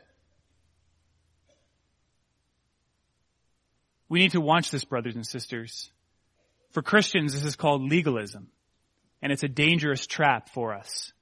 We 4.09 4.19
need 4.19 4.33
to 4.33 4.41
watch 4.41 4.69
this, 4.69 4.83
brothers 4.83 5.15
and 5.15 5.25
sisters. 5.25 5.89
For 6.71 6.81
Christians, 6.81 7.31
this 7.31 7.45
is 7.45 7.55
called 7.55 7.89
legalism. 7.89 8.49
And 9.21 9.31
it's 9.31 9.43
a 9.43 9.47
dangerous 9.47 10.05
trap 10.05 10.49
for 10.49 10.73
us. 10.73 11.13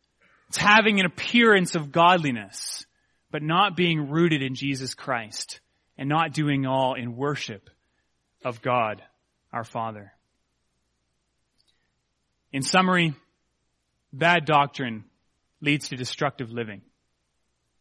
It's 0.49 0.57
having 0.57 0.99
an 0.99 1.05
appearance 1.05 1.75
of 1.75 1.91
godliness, 1.91 2.87
but 3.29 3.43
not 3.43 3.77
being 3.77 4.09
rooted 4.09 4.41
in 4.41 4.55
Jesus 4.55 4.95
Christ 4.95 5.59
and 5.95 6.09
not 6.09 6.33
doing 6.33 6.65
all 6.65 6.95
in 6.95 7.15
worship 7.15 7.69
of 8.43 8.63
God, 8.63 9.03
our 9.51 9.63
Father. 9.63 10.11
In 12.53 12.61
summary, 12.61 13.15
bad 14.13 14.45
doctrine 14.45 15.03
leads 15.59 15.89
to 15.89 15.95
destructive 15.95 16.51
living. 16.51 16.81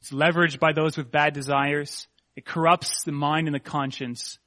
It's 0.00 0.10
leveraged 0.10 0.58
by 0.58 0.72
those 0.72 0.96
with 0.96 1.12
bad 1.12 1.34
desires. 1.34 2.08
It 2.34 2.46
corrupts 2.46 3.04
the 3.04 3.12
mind 3.12 3.46
and 3.46 3.54
the 3.54 3.60
conscience 3.60 4.38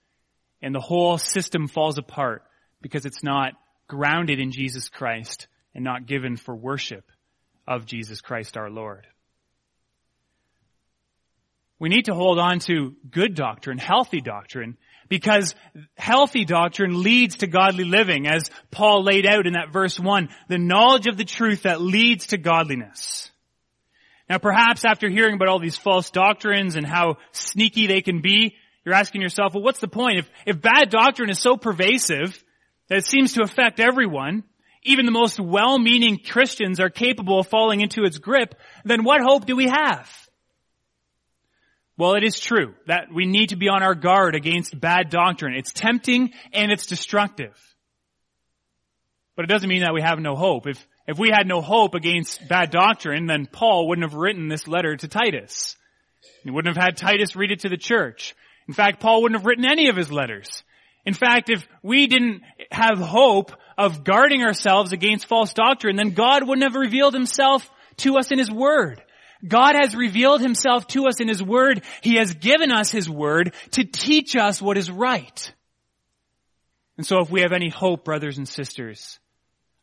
and 0.62 0.74
the 0.74 0.82
whole 0.82 1.20
system 1.20 1.68
falls 1.68 2.00
apart 2.00 2.44
because 2.82 3.06
it's 3.06 3.24
not 3.24 3.54
grounded 3.88 4.40
in 4.40 4.52
Jesus 4.52 4.90
Christ 4.90 5.48
and 5.76 5.84
not 5.84 6.08
given 6.08 6.38
for 6.38 6.56
worship 6.56 7.06
of 7.68 7.86
Jesus 7.86 8.20
Christ 8.22 8.58
our 8.58 8.70
Lord. 8.70 9.06
We 11.78 11.90
need 11.90 12.06
to 12.06 12.16
hold 12.16 12.40
on 12.40 12.60
to 12.62 12.96
good 13.12 13.36
doctrine, 13.36 13.78
healthy 13.78 14.22
doctrine, 14.22 14.78
because 15.10 15.56
healthy 15.98 16.46
doctrine 16.46 17.04
leads 17.04 17.38
to 17.38 17.48
godly 17.48 17.84
living, 17.84 18.28
as 18.28 18.50
Paul 18.72 19.04
laid 19.04 19.26
out 19.26 19.48
in 19.48 19.54
that 19.54 19.72
verse 19.72 20.00
one, 20.00 20.30
the 20.48 20.58
knowledge 20.58 21.08
of 21.08 21.18
the 21.18 21.26
truth 21.26 21.64
that 21.64 21.82
leads 21.82 22.28
to 22.28 22.38
godliness. 22.38 23.30
Now 24.30 24.40
perhaps 24.40 24.86
after 24.86 25.10
hearing 25.10 25.36
about 25.36 25.48
all 25.48 25.60
these 25.60 25.78
false 25.78 26.10
doctrines 26.10 26.76
and 26.76 26.86
how 26.86 27.18
sneaky 27.32 27.88
they 27.88 28.02
can 28.02 28.22
be, 28.22 28.56
you're 28.84 28.96
asking 28.96 29.22
yourself, 29.22 29.54
well, 29.54 29.64
what's 29.64 29.80
the 29.80 29.88
point? 29.88 30.20
If, 30.20 30.30
if 30.46 30.62
bad 30.62 30.90
doctrine 30.90 31.30
is 31.30 31.40
so 31.40 31.58
pervasive 31.58 32.44
that 32.88 33.00
it 33.00 33.06
seems 33.06 33.34
to 33.34 33.44
affect 33.44 33.80
everyone, 33.80 34.44
even 34.84 35.06
the 35.06 35.12
most 35.12 35.40
well-meaning 35.40 36.20
Christians 36.24 36.80
are 36.80 36.92
capable 36.92 37.40
of 37.40 37.48
falling 37.48 37.82
into 37.82 38.04
its 38.04 38.20
grip, 38.20 38.56
then 38.84 39.04
what 39.04 39.22
hope 39.22 39.46
do 39.46 39.56
we 39.56 39.68
have? 39.68 40.25
Well, 41.98 42.16
it 42.16 42.24
is 42.24 42.40
true 42.40 42.74
that 42.88 43.08
we 43.14 43.26
need 43.26 43.50
to 43.50 43.56
be 43.56 43.70
on 43.70 43.82
our 43.82 43.96
guard 43.96 44.36
against 44.36 44.78
bad 44.80 45.10
doctrine. 45.10 45.56
It's 45.56 45.72
tempting 45.72 46.32
and 46.52 46.72
it's 46.72 46.88
destructive. 46.88 47.58
But 49.36 49.46
it 49.46 49.50
doesn't 49.50 49.70
mean 49.70 49.82
that 49.82 49.94
we 49.94 50.02
have 50.02 50.20
no 50.20 50.36
hope. 50.36 50.68
If, 50.68 50.86
if 51.08 51.18
we 51.18 51.30
had 51.30 51.48
no 51.48 51.62
hope 51.62 51.94
against 51.94 52.48
bad 52.48 52.72
doctrine, 52.72 53.28
then 53.28 53.46
Paul 53.46 53.88
wouldn't 53.88 54.10
have 54.10 54.20
written 54.20 54.50
this 54.50 54.68
letter 54.68 54.96
to 54.96 55.08
Titus. 55.08 55.76
He 56.44 56.52
wouldn't 56.52 56.76
have 56.76 56.84
had 56.84 56.98
Titus 56.98 57.36
read 57.36 57.52
it 57.52 57.62
to 57.62 57.70
the 57.70 57.78
church. 57.78 58.36
In 58.68 58.74
fact, 58.74 59.00
Paul 59.00 59.22
wouldn't 59.22 59.40
have 59.40 59.46
written 59.46 59.66
any 59.66 59.88
of 59.88 59.96
his 59.96 60.12
letters. 60.12 60.64
In 61.06 61.14
fact, 61.14 61.50
if 61.50 61.66
we 61.84 62.08
didn't 62.08 62.42
have 62.72 62.98
hope 62.98 63.52
of 63.78 64.04
guarding 64.04 64.42
ourselves 64.42 64.92
against 64.92 65.28
false 65.28 65.54
doctrine, 65.54 65.96
then 65.96 66.12
God 66.12 66.48
wouldn't 66.48 66.64
have 66.64 66.80
revealed 66.80 67.14
himself 67.14 67.70
to 67.98 68.18
us 68.18 68.32
in 68.32 68.40
his 68.40 68.52
word. 68.52 69.02
God 69.46 69.76
has 69.76 69.96
revealed 69.96 70.42
himself 70.42 70.88
to 70.88 71.08
us 71.08 71.20
in 71.20 71.28
his 71.28 71.44
word. 71.44 71.84
He 72.02 72.18
has 72.18 72.34
given 72.34 72.72
us 72.72 72.92
his 72.92 73.10
word 73.10 73.54
to 73.72 73.84
teach 73.84 74.36
us 74.36 74.62
what 74.62 74.78
is 74.78 74.90
right. 74.90 75.54
And 76.98 77.06
so 77.06 77.20
if 77.20 77.30
we 77.30 77.42
have 77.42 77.52
any 77.52 77.70
hope, 77.70 78.06
brothers 78.06 78.38
and 78.38 78.48
sisters, 78.48 79.20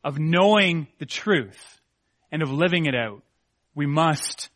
of 0.03 0.19
knowing 0.19 0.88
the 0.99 1.07
truth 1.07 1.81
and 2.31 2.43
of 2.43 2.51
living 2.51 2.87
it 2.87 2.95
out, 2.95 3.23
we 3.75 3.87
must 3.87 4.49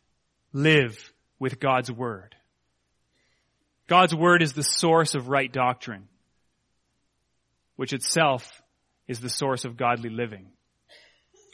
live 0.52 1.12
with 1.38 1.60
God's 1.60 1.90
word. 1.90 2.34
God's 3.86 4.14
word 4.14 4.42
is 4.42 4.52
the 4.52 4.62
source 4.62 5.14
of 5.14 5.28
right 5.28 5.52
doctrine, 5.52 6.08
which 7.76 7.92
itself 7.92 8.62
is 9.06 9.20
the 9.20 9.30
source 9.30 9.64
of 9.64 9.76
godly 9.76 10.10
living. 10.10 10.48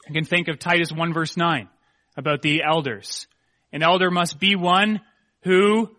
You 0.09 0.15
can 0.15 0.25
think 0.25 0.49
of 0.49 0.59
Titus 0.59 0.91
1 0.91 1.13
verse 1.13 1.37
9 1.37 1.69
about 2.17 2.43
the 2.43 2.63
elders. 2.63 3.27
An 3.73 3.83
elder 3.83 4.11
must 4.11 4.39
be 4.39 4.55
one 4.57 5.01
who 5.43 5.91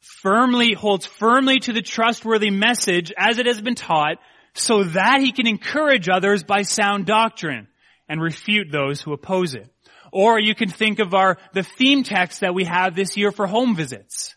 firmly 0.00 0.74
holds 0.74 1.06
firmly 1.06 1.58
to 1.60 1.72
the 1.72 1.82
trustworthy 1.82 2.50
message 2.50 3.12
as 3.16 3.38
it 3.38 3.46
has 3.46 3.60
been 3.60 3.74
taught 3.74 4.18
so 4.54 4.84
that 4.84 5.20
he 5.20 5.32
can 5.32 5.46
encourage 5.46 6.08
others 6.08 6.42
by 6.42 6.62
sound 6.62 7.06
doctrine 7.06 7.68
and 8.08 8.20
refute 8.20 8.68
those 8.70 9.00
who 9.00 9.12
oppose 9.12 9.54
it. 9.54 9.68
Or 10.12 10.38
you 10.40 10.54
can 10.54 10.68
think 10.68 11.00
of 11.00 11.14
our, 11.14 11.38
the 11.52 11.62
theme 11.62 12.02
text 12.02 12.40
that 12.40 12.54
we 12.54 12.64
have 12.64 12.94
this 12.94 13.16
year 13.16 13.30
for 13.30 13.46
home 13.46 13.76
visits. 13.76 14.34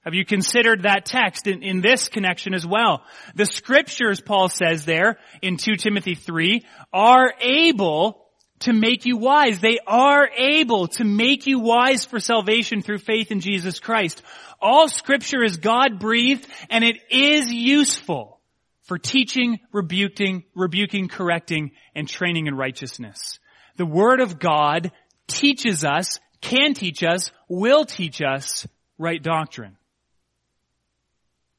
Have 0.00 0.14
you 0.14 0.24
considered 0.24 0.82
that 0.82 1.04
text 1.04 1.46
in, 1.46 1.62
in 1.62 1.80
this 1.80 2.08
connection 2.08 2.54
as 2.54 2.66
well? 2.66 3.02
The 3.34 3.46
scriptures, 3.46 4.20
Paul 4.20 4.48
says 4.48 4.84
there 4.84 5.18
in 5.42 5.56
2 5.56 5.76
Timothy 5.76 6.14
3, 6.14 6.64
are 6.92 7.34
able 7.40 8.25
to 8.60 8.72
make 8.72 9.04
you 9.04 9.16
wise. 9.16 9.60
They 9.60 9.78
are 9.86 10.28
able 10.36 10.88
to 10.88 11.04
make 11.04 11.46
you 11.46 11.60
wise 11.60 12.04
for 12.04 12.18
salvation 12.18 12.82
through 12.82 12.98
faith 12.98 13.30
in 13.30 13.40
Jesus 13.40 13.78
Christ. 13.80 14.22
All 14.60 14.88
scripture 14.88 15.42
is 15.42 15.58
God 15.58 15.98
breathed 15.98 16.46
and 16.70 16.84
it 16.84 16.96
is 17.10 17.52
useful 17.52 18.40
for 18.82 18.98
teaching, 18.98 19.58
rebuking, 19.72 20.44
rebuking, 20.54 21.08
correcting, 21.08 21.72
and 21.94 22.08
training 22.08 22.46
in 22.46 22.54
righteousness. 22.54 23.38
The 23.76 23.86
Word 23.86 24.20
of 24.20 24.38
God 24.38 24.92
teaches 25.26 25.84
us, 25.84 26.18
can 26.40 26.72
teach 26.72 27.02
us, 27.02 27.30
will 27.48 27.84
teach 27.84 28.22
us 28.22 28.66
right 28.96 29.22
doctrine. 29.22 29.76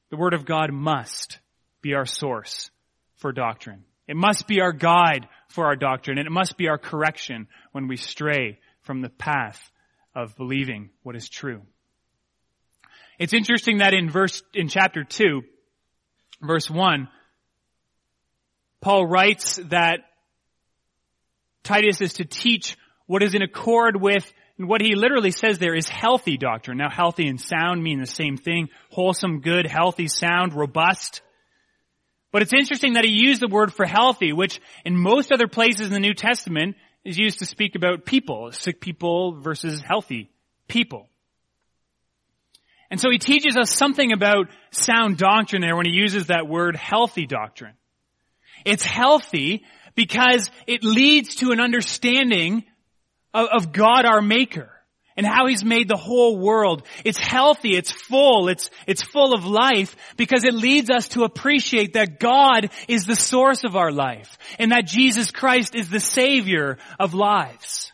The 0.09 0.17
Word 0.17 0.33
of 0.33 0.45
God 0.45 0.71
must 0.71 1.39
be 1.81 1.93
our 1.93 2.05
source 2.05 2.71
for 3.17 3.31
doctrine. 3.31 3.83
It 4.07 4.15
must 4.15 4.47
be 4.47 4.61
our 4.61 4.71
guide 4.71 5.27
for 5.49 5.65
our 5.65 5.75
doctrine, 5.75 6.17
and 6.17 6.27
it 6.27 6.31
must 6.31 6.57
be 6.57 6.67
our 6.67 6.77
correction 6.77 7.47
when 7.71 7.87
we 7.87 7.97
stray 7.97 8.59
from 8.81 9.01
the 9.01 9.09
path 9.09 9.71
of 10.15 10.35
believing 10.35 10.89
what 11.03 11.15
is 11.15 11.29
true. 11.29 11.61
It's 13.19 13.33
interesting 13.33 13.79
that 13.79 13.93
in 13.93 14.09
verse, 14.09 14.43
in 14.53 14.67
chapter 14.67 15.03
2, 15.03 15.41
verse 16.41 16.69
1, 16.69 17.07
Paul 18.81 19.05
writes 19.05 19.57
that 19.69 20.01
Titus 21.63 21.99
is 22.01 22.13
to 22.13 22.25
teach 22.25 22.77
what 23.07 23.23
is 23.23 23.33
in 23.33 23.41
accord 23.41 23.99
with 23.99 24.31
and 24.57 24.67
what 24.67 24.81
he 24.81 24.95
literally 24.95 25.31
says 25.31 25.59
there 25.59 25.75
is 25.75 25.87
healthy 25.87 26.37
doctrine. 26.37 26.77
Now 26.77 26.89
healthy 26.89 27.27
and 27.27 27.39
sound 27.39 27.83
mean 27.83 27.99
the 27.99 28.07
same 28.07 28.37
thing. 28.37 28.69
Wholesome, 28.89 29.41
good, 29.41 29.67
healthy, 29.67 30.07
sound, 30.07 30.53
robust. 30.53 31.21
But 32.31 32.41
it's 32.41 32.53
interesting 32.53 32.93
that 32.93 33.05
he 33.05 33.11
used 33.11 33.41
the 33.41 33.47
word 33.47 33.73
for 33.73 33.85
healthy, 33.85 34.33
which 34.33 34.59
in 34.85 34.95
most 34.95 35.31
other 35.31 35.47
places 35.47 35.87
in 35.87 35.93
the 35.93 35.99
New 35.99 36.13
Testament 36.13 36.75
is 37.03 37.17
used 37.17 37.39
to 37.39 37.45
speak 37.45 37.75
about 37.75 38.05
people, 38.05 38.51
sick 38.51 38.81
people 38.81 39.39
versus 39.39 39.81
healthy 39.81 40.29
people. 40.67 41.07
And 42.89 42.99
so 42.99 43.09
he 43.09 43.17
teaches 43.17 43.57
us 43.57 43.71
something 43.71 44.11
about 44.11 44.47
sound 44.71 45.17
doctrine 45.17 45.61
there 45.61 45.75
when 45.75 45.85
he 45.85 45.91
uses 45.91 46.27
that 46.27 46.47
word 46.47 46.75
healthy 46.75 47.25
doctrine. 47.25 47.73
It's 48.65 48.83
healthy 48.83 49.63
because 49.95 50.49
it 50.67 50.83
leads 50.83 51.35
to 51.35 51.51
an 51.51 51.59
understanding 51.59 52.65
of, 53.33 53.47
of 53.47 53.71
God 53.71 54.05
our 54.05 54.21
maker 54.21 54.69
and 55.17 55.25
how 55.25 55.47
he's 55.47 55.65
made 55.65 55.89
the 55.89 55.97
whole 55.97 56.37
world. 56.37 56.83
It's 57.03 57.17
healthy, 57.17 57.75
it's 57.75 57.91
full, 57.91 58.47
it's, 58.47 58.69
it's 58.85 59.01
full 59.01 59.33
of 59.33 59.45
life 59.45 59.95
because 60.15 60.45
it 60.45 60.53
leads 60.53 60.89
us 60.89 61.09
to 61.09 61.23
appreciate 61.23 61.93
that 61.93 62.19
God 62.19 62.69
is 62.87 63.05
the 63.05 63.15
source 63.15 63.63
of 63.63 63.75
our 63.75 63.91
life 63.91 64.37
and 64.59 64.71
that 64.71 64.85
Jesus 64.85 65.31
Christ 65.31 65.75
is 65.75 65.89
the 65.89 65.99
savior 65.99 66.77
of 66.99 67.13
lives. 67.13 67.91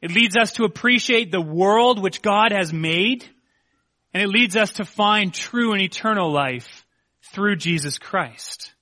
It 0.00 0.10
leads 0.10 0.36
us 0.36 0.52
to 0.52 0.64
appreciate 0.64 1.30
the 1.30 1.40
world 1.40 2.02
which 2.02 2.22
God 2.22 2.52
has 2.52 2.72
made 2.72 3.24
and 4.16 4.22
it 4.22 4.28
leads 4.28 4.56
us 4.56 4.72
to 4.72 4.86
find 4.86 5.34
true 5.34 5.74
and 5.74 5.82
eternal 5.82 6.32
life 6.32 6.86
through 7.32 7.56
Jesus 7.56 7.98
Christ. 7.98 8.72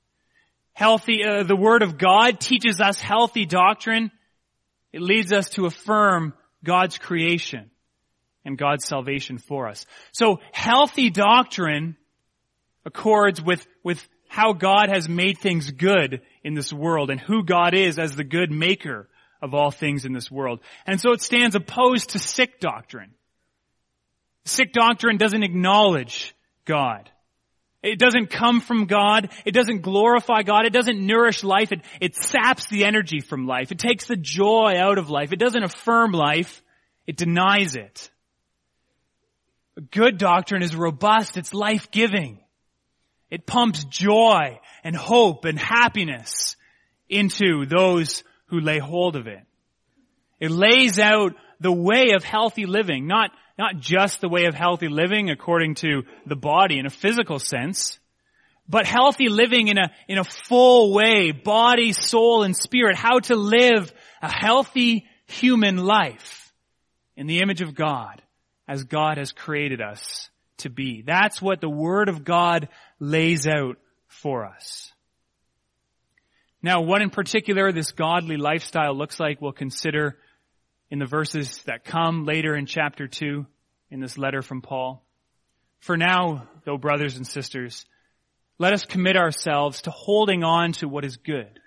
healthy, 0.75 1.25
uh, 1.25 1.43
the 1.43 1.57
Word 1.57 1.83
of 1.83 1.99
God 1.99 2.39
teaches 2.39 2.81
us 2.81 3.01
healthy 3.01 3.45
doctrine. 3.45 4.13
It 4.93 5.03
leads 5.03 5.33
us 5.33 5.51
to 5.51 5.67
affirm 5.67 6.35
God's 6.65 6.99
creation 6.99 7.71
and 8.45 8.59
God's 8.59 8.85
salvation 8.85 9.39
for 9.39 9.69
us. 9.69 9.87
So 10.13 10.39
healthy 10.53 11.11
doctrine 11.11 11.97
accords 12.85 13.41
with, 13.41 13.67
with 13.83 14.07
how 14.29 14.53
God 14.53 14.89
has 14.93 15.09
made 15.09 15.39
things 15.39 15.71
good 15.71 16.21
in 16.43 16.55
this 16.55 16.73
world 16.73 17.11
and 17.11 17.21
who 17.21 17.45
God 17.45 17.75
is 17.75 17.99
as 17.99 18.17
the 18.17 18.25
good 18.25 18.51
maker 18.51 19.09
of 19.41 19.55
all 19.55 19.71
things 19.71 20.05
in 20.05 20.13
this 20.13 20.31
world. 20.31 20.61
And 20.87 21.01
so 21.01 21.13
it 21.13 21.23
stands 21.23 21.55
opposed 21.55 22.11
to 22.11 22.19
sick 22.19 22.61
doctrine. 22.61 23.13
Sick 24.45 24.73
doctrine 24.73 25.17
doesn't 25.17 25.43
acknowledge 25.43 26.35
God. 26.65 27.11
It 27.85 27.99
doesn't 27.99 28.31
come 28.31 28.63
from 28.63 28.87
God. 28.87 29.29
It 29.45 29.53
doesn't 29.53 29.83
glorify 29.83 30.43
God. 30.43 30.65
It 30.65 30.73
doesn't 30.73 31.07
nourish 31.07 31.45
life. 31.45 31.71
It, 31.71 31.83
it 32.01 32.17
saps 32.17 32.67
the 32.69 32.87
energy 32.87 33.21
from 33.21 33.47
life. 33.47 33.71
It 33.73 33.79
takes 33.79 34.07
the 34.07 34.17
joy 34.17 34.73
out 34.79 34.97
of 34.97 35.11
life. 35.11 35.33
It 35.33 35.39
doesn't 35.39 35.63
affirm 35.63 36.13
life. 36.13 36.63
It 37.07 37.19
denies 37.19 37.77
it. 37.77 38.11
A 39.77 39.83
good 39.83 40.17
doctrine 40.17 40.63
is 40.63 40.75
robust. 40.75 41.37
It's 41.37 41.53
life-giving. 41.53 42.39
It 43.31 43.47
pumps 43.47 43.85
joy 43.85 44.61
and 44.83 44.97
hope 44.97 45.45
and 45.45 45.59
happiness 45.59 46.57
into 47.11 47.67
those 47.67 48.25
who 48.47 48.61
lay 48.61 48.79
hold 48.79 49.15
of 49.15 49.27
it. 49.27 49.43
It 50.41 50.51
lays 50.51 50.99
out 50.99 51.35
the 51.61 51.73
way 51.73 52.13
of 52.15 52.25
healthy 52.25 52.65
living, 52.65 53.07
not 53.07 53.31
not 53.59 53.79
just 53.79 54.21
the 54.21 54.29
way 54.29 54.47
of 54.47 54.55
healthy 54.55 54.89
living 54.89 55.31
according 55.31 55.77
to 55.77 56.03
the 56.27 56.37
body 56.37 56.79
in 56.79 56.87
a 56.87 56.91
physical 56.91 57.39
sense, 57.39 57.99
but 58.69 58.87
healthy 58.87 59.29
living 59.29 59.69
in 59.69 59.79
a, 59.79 59.91
in 60.09 60.19
a 60.19 60.25
full 60.25 60.93
way, 60.93 61.33
body, 61.33 61.93
soul, 61.93 62.43
and 62.43 62.57
spirit, 62.57 62.97
how 62.97 63.19
to 63.21 63.37
live 63.37 63.93
a 64.23 64.33
healthy 64.33 65.07
human 65.27 65.77
life 65.77 66.53
in 67.17 67.27
the 67.27 67.41
image 67.41 67.61
of 67.61 67.75
God 67.75 68.23
as 68.67 68.85
God 68.85 69.19
has 69.19 69.33
created 69.33 69.81
us 69.81 70.31
to 70.59 70.71
be. 70.71 71.03
That's 71.03 71.43
what 71.43 71.61
the 71.61 71.69
Word 71.69 72.09
of 72.09 72.25
God 72.25 72.69
lays 72.99 73.47
out 73.47 73.77
for 74.09 74.47
us. 74.47 74.93
Now, 76.63 76.81
what 76.81 77.03
in 77.03 77.11
particular 77.11 77.73
this 77.73 77.93
godly 77.93 78.39
lifestyle 78.39 78.97
looks 78.97 79.21
like, 79.21 79.43
we'll 79.43 79.53
consider 79.53 80.17
in 80.95 81.01
the 81.01 81.07
verses 81.07 81.59
that 81.65 81.85
come 81.85 82.25
later 82.25 82.55
in 82.55 82.67
chapter 82.67 83.09
2 83.09 83.45
in 83.91 83.99
this 83.99 84.17
letter 84.17 84.43
from 84.43 84.63
Paul. 84.63 85.05
For 85.81 85.97
now, 85.97 86.47
though, 86.65 86.79
brothers 86.79 87.17
and 87.17 87.27
sisters, 87.27 87.85
let 88.61 88.73
us 88.73 88.85
commit 88.85 89.17
ourselves 89.17 89.83
to 89.83 89.91
holding 89.91 90.45
on 90.45 90.71
to 90.75 90.87
what 90.87 91.05
is 91.05 91.17
good, 91.17 91.59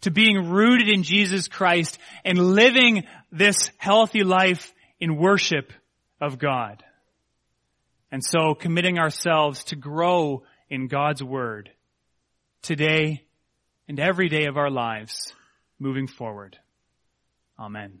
to 0.00 0.10
being 0.10 0.50
rooted 0.50 0.88
in 0.88 1.04
Jesus 1.04 1.46
Christ 1.46 1.96
and 2.24 2.56
living 2.56 3.04
this 3.30 3.70
healthy 3.76 4.24
life 4.24 4.74
in 4.98 5.16
worship 5.16 5.72
of 6.20 6.40
God. 6.40 6.82
And 8.10 8.20
so 8.24 8.56
committing 8.56 8.98
ourselves 8.98 9.62
to 9.66 9.76
grow 9.76 10.42
in 10.68 10.88
God's 10.88 11.22
Word 11.22 11.70
today 12.62 13.22
and 13.86 14.00
every 14.00 14.28
day 14.28 14.46
of 14.46 14.56
our 14.56 14.70
lives 14.70 15.34
moving 15.78 16.08
forward. 16.08 16.58
Amen. 17.56 18.00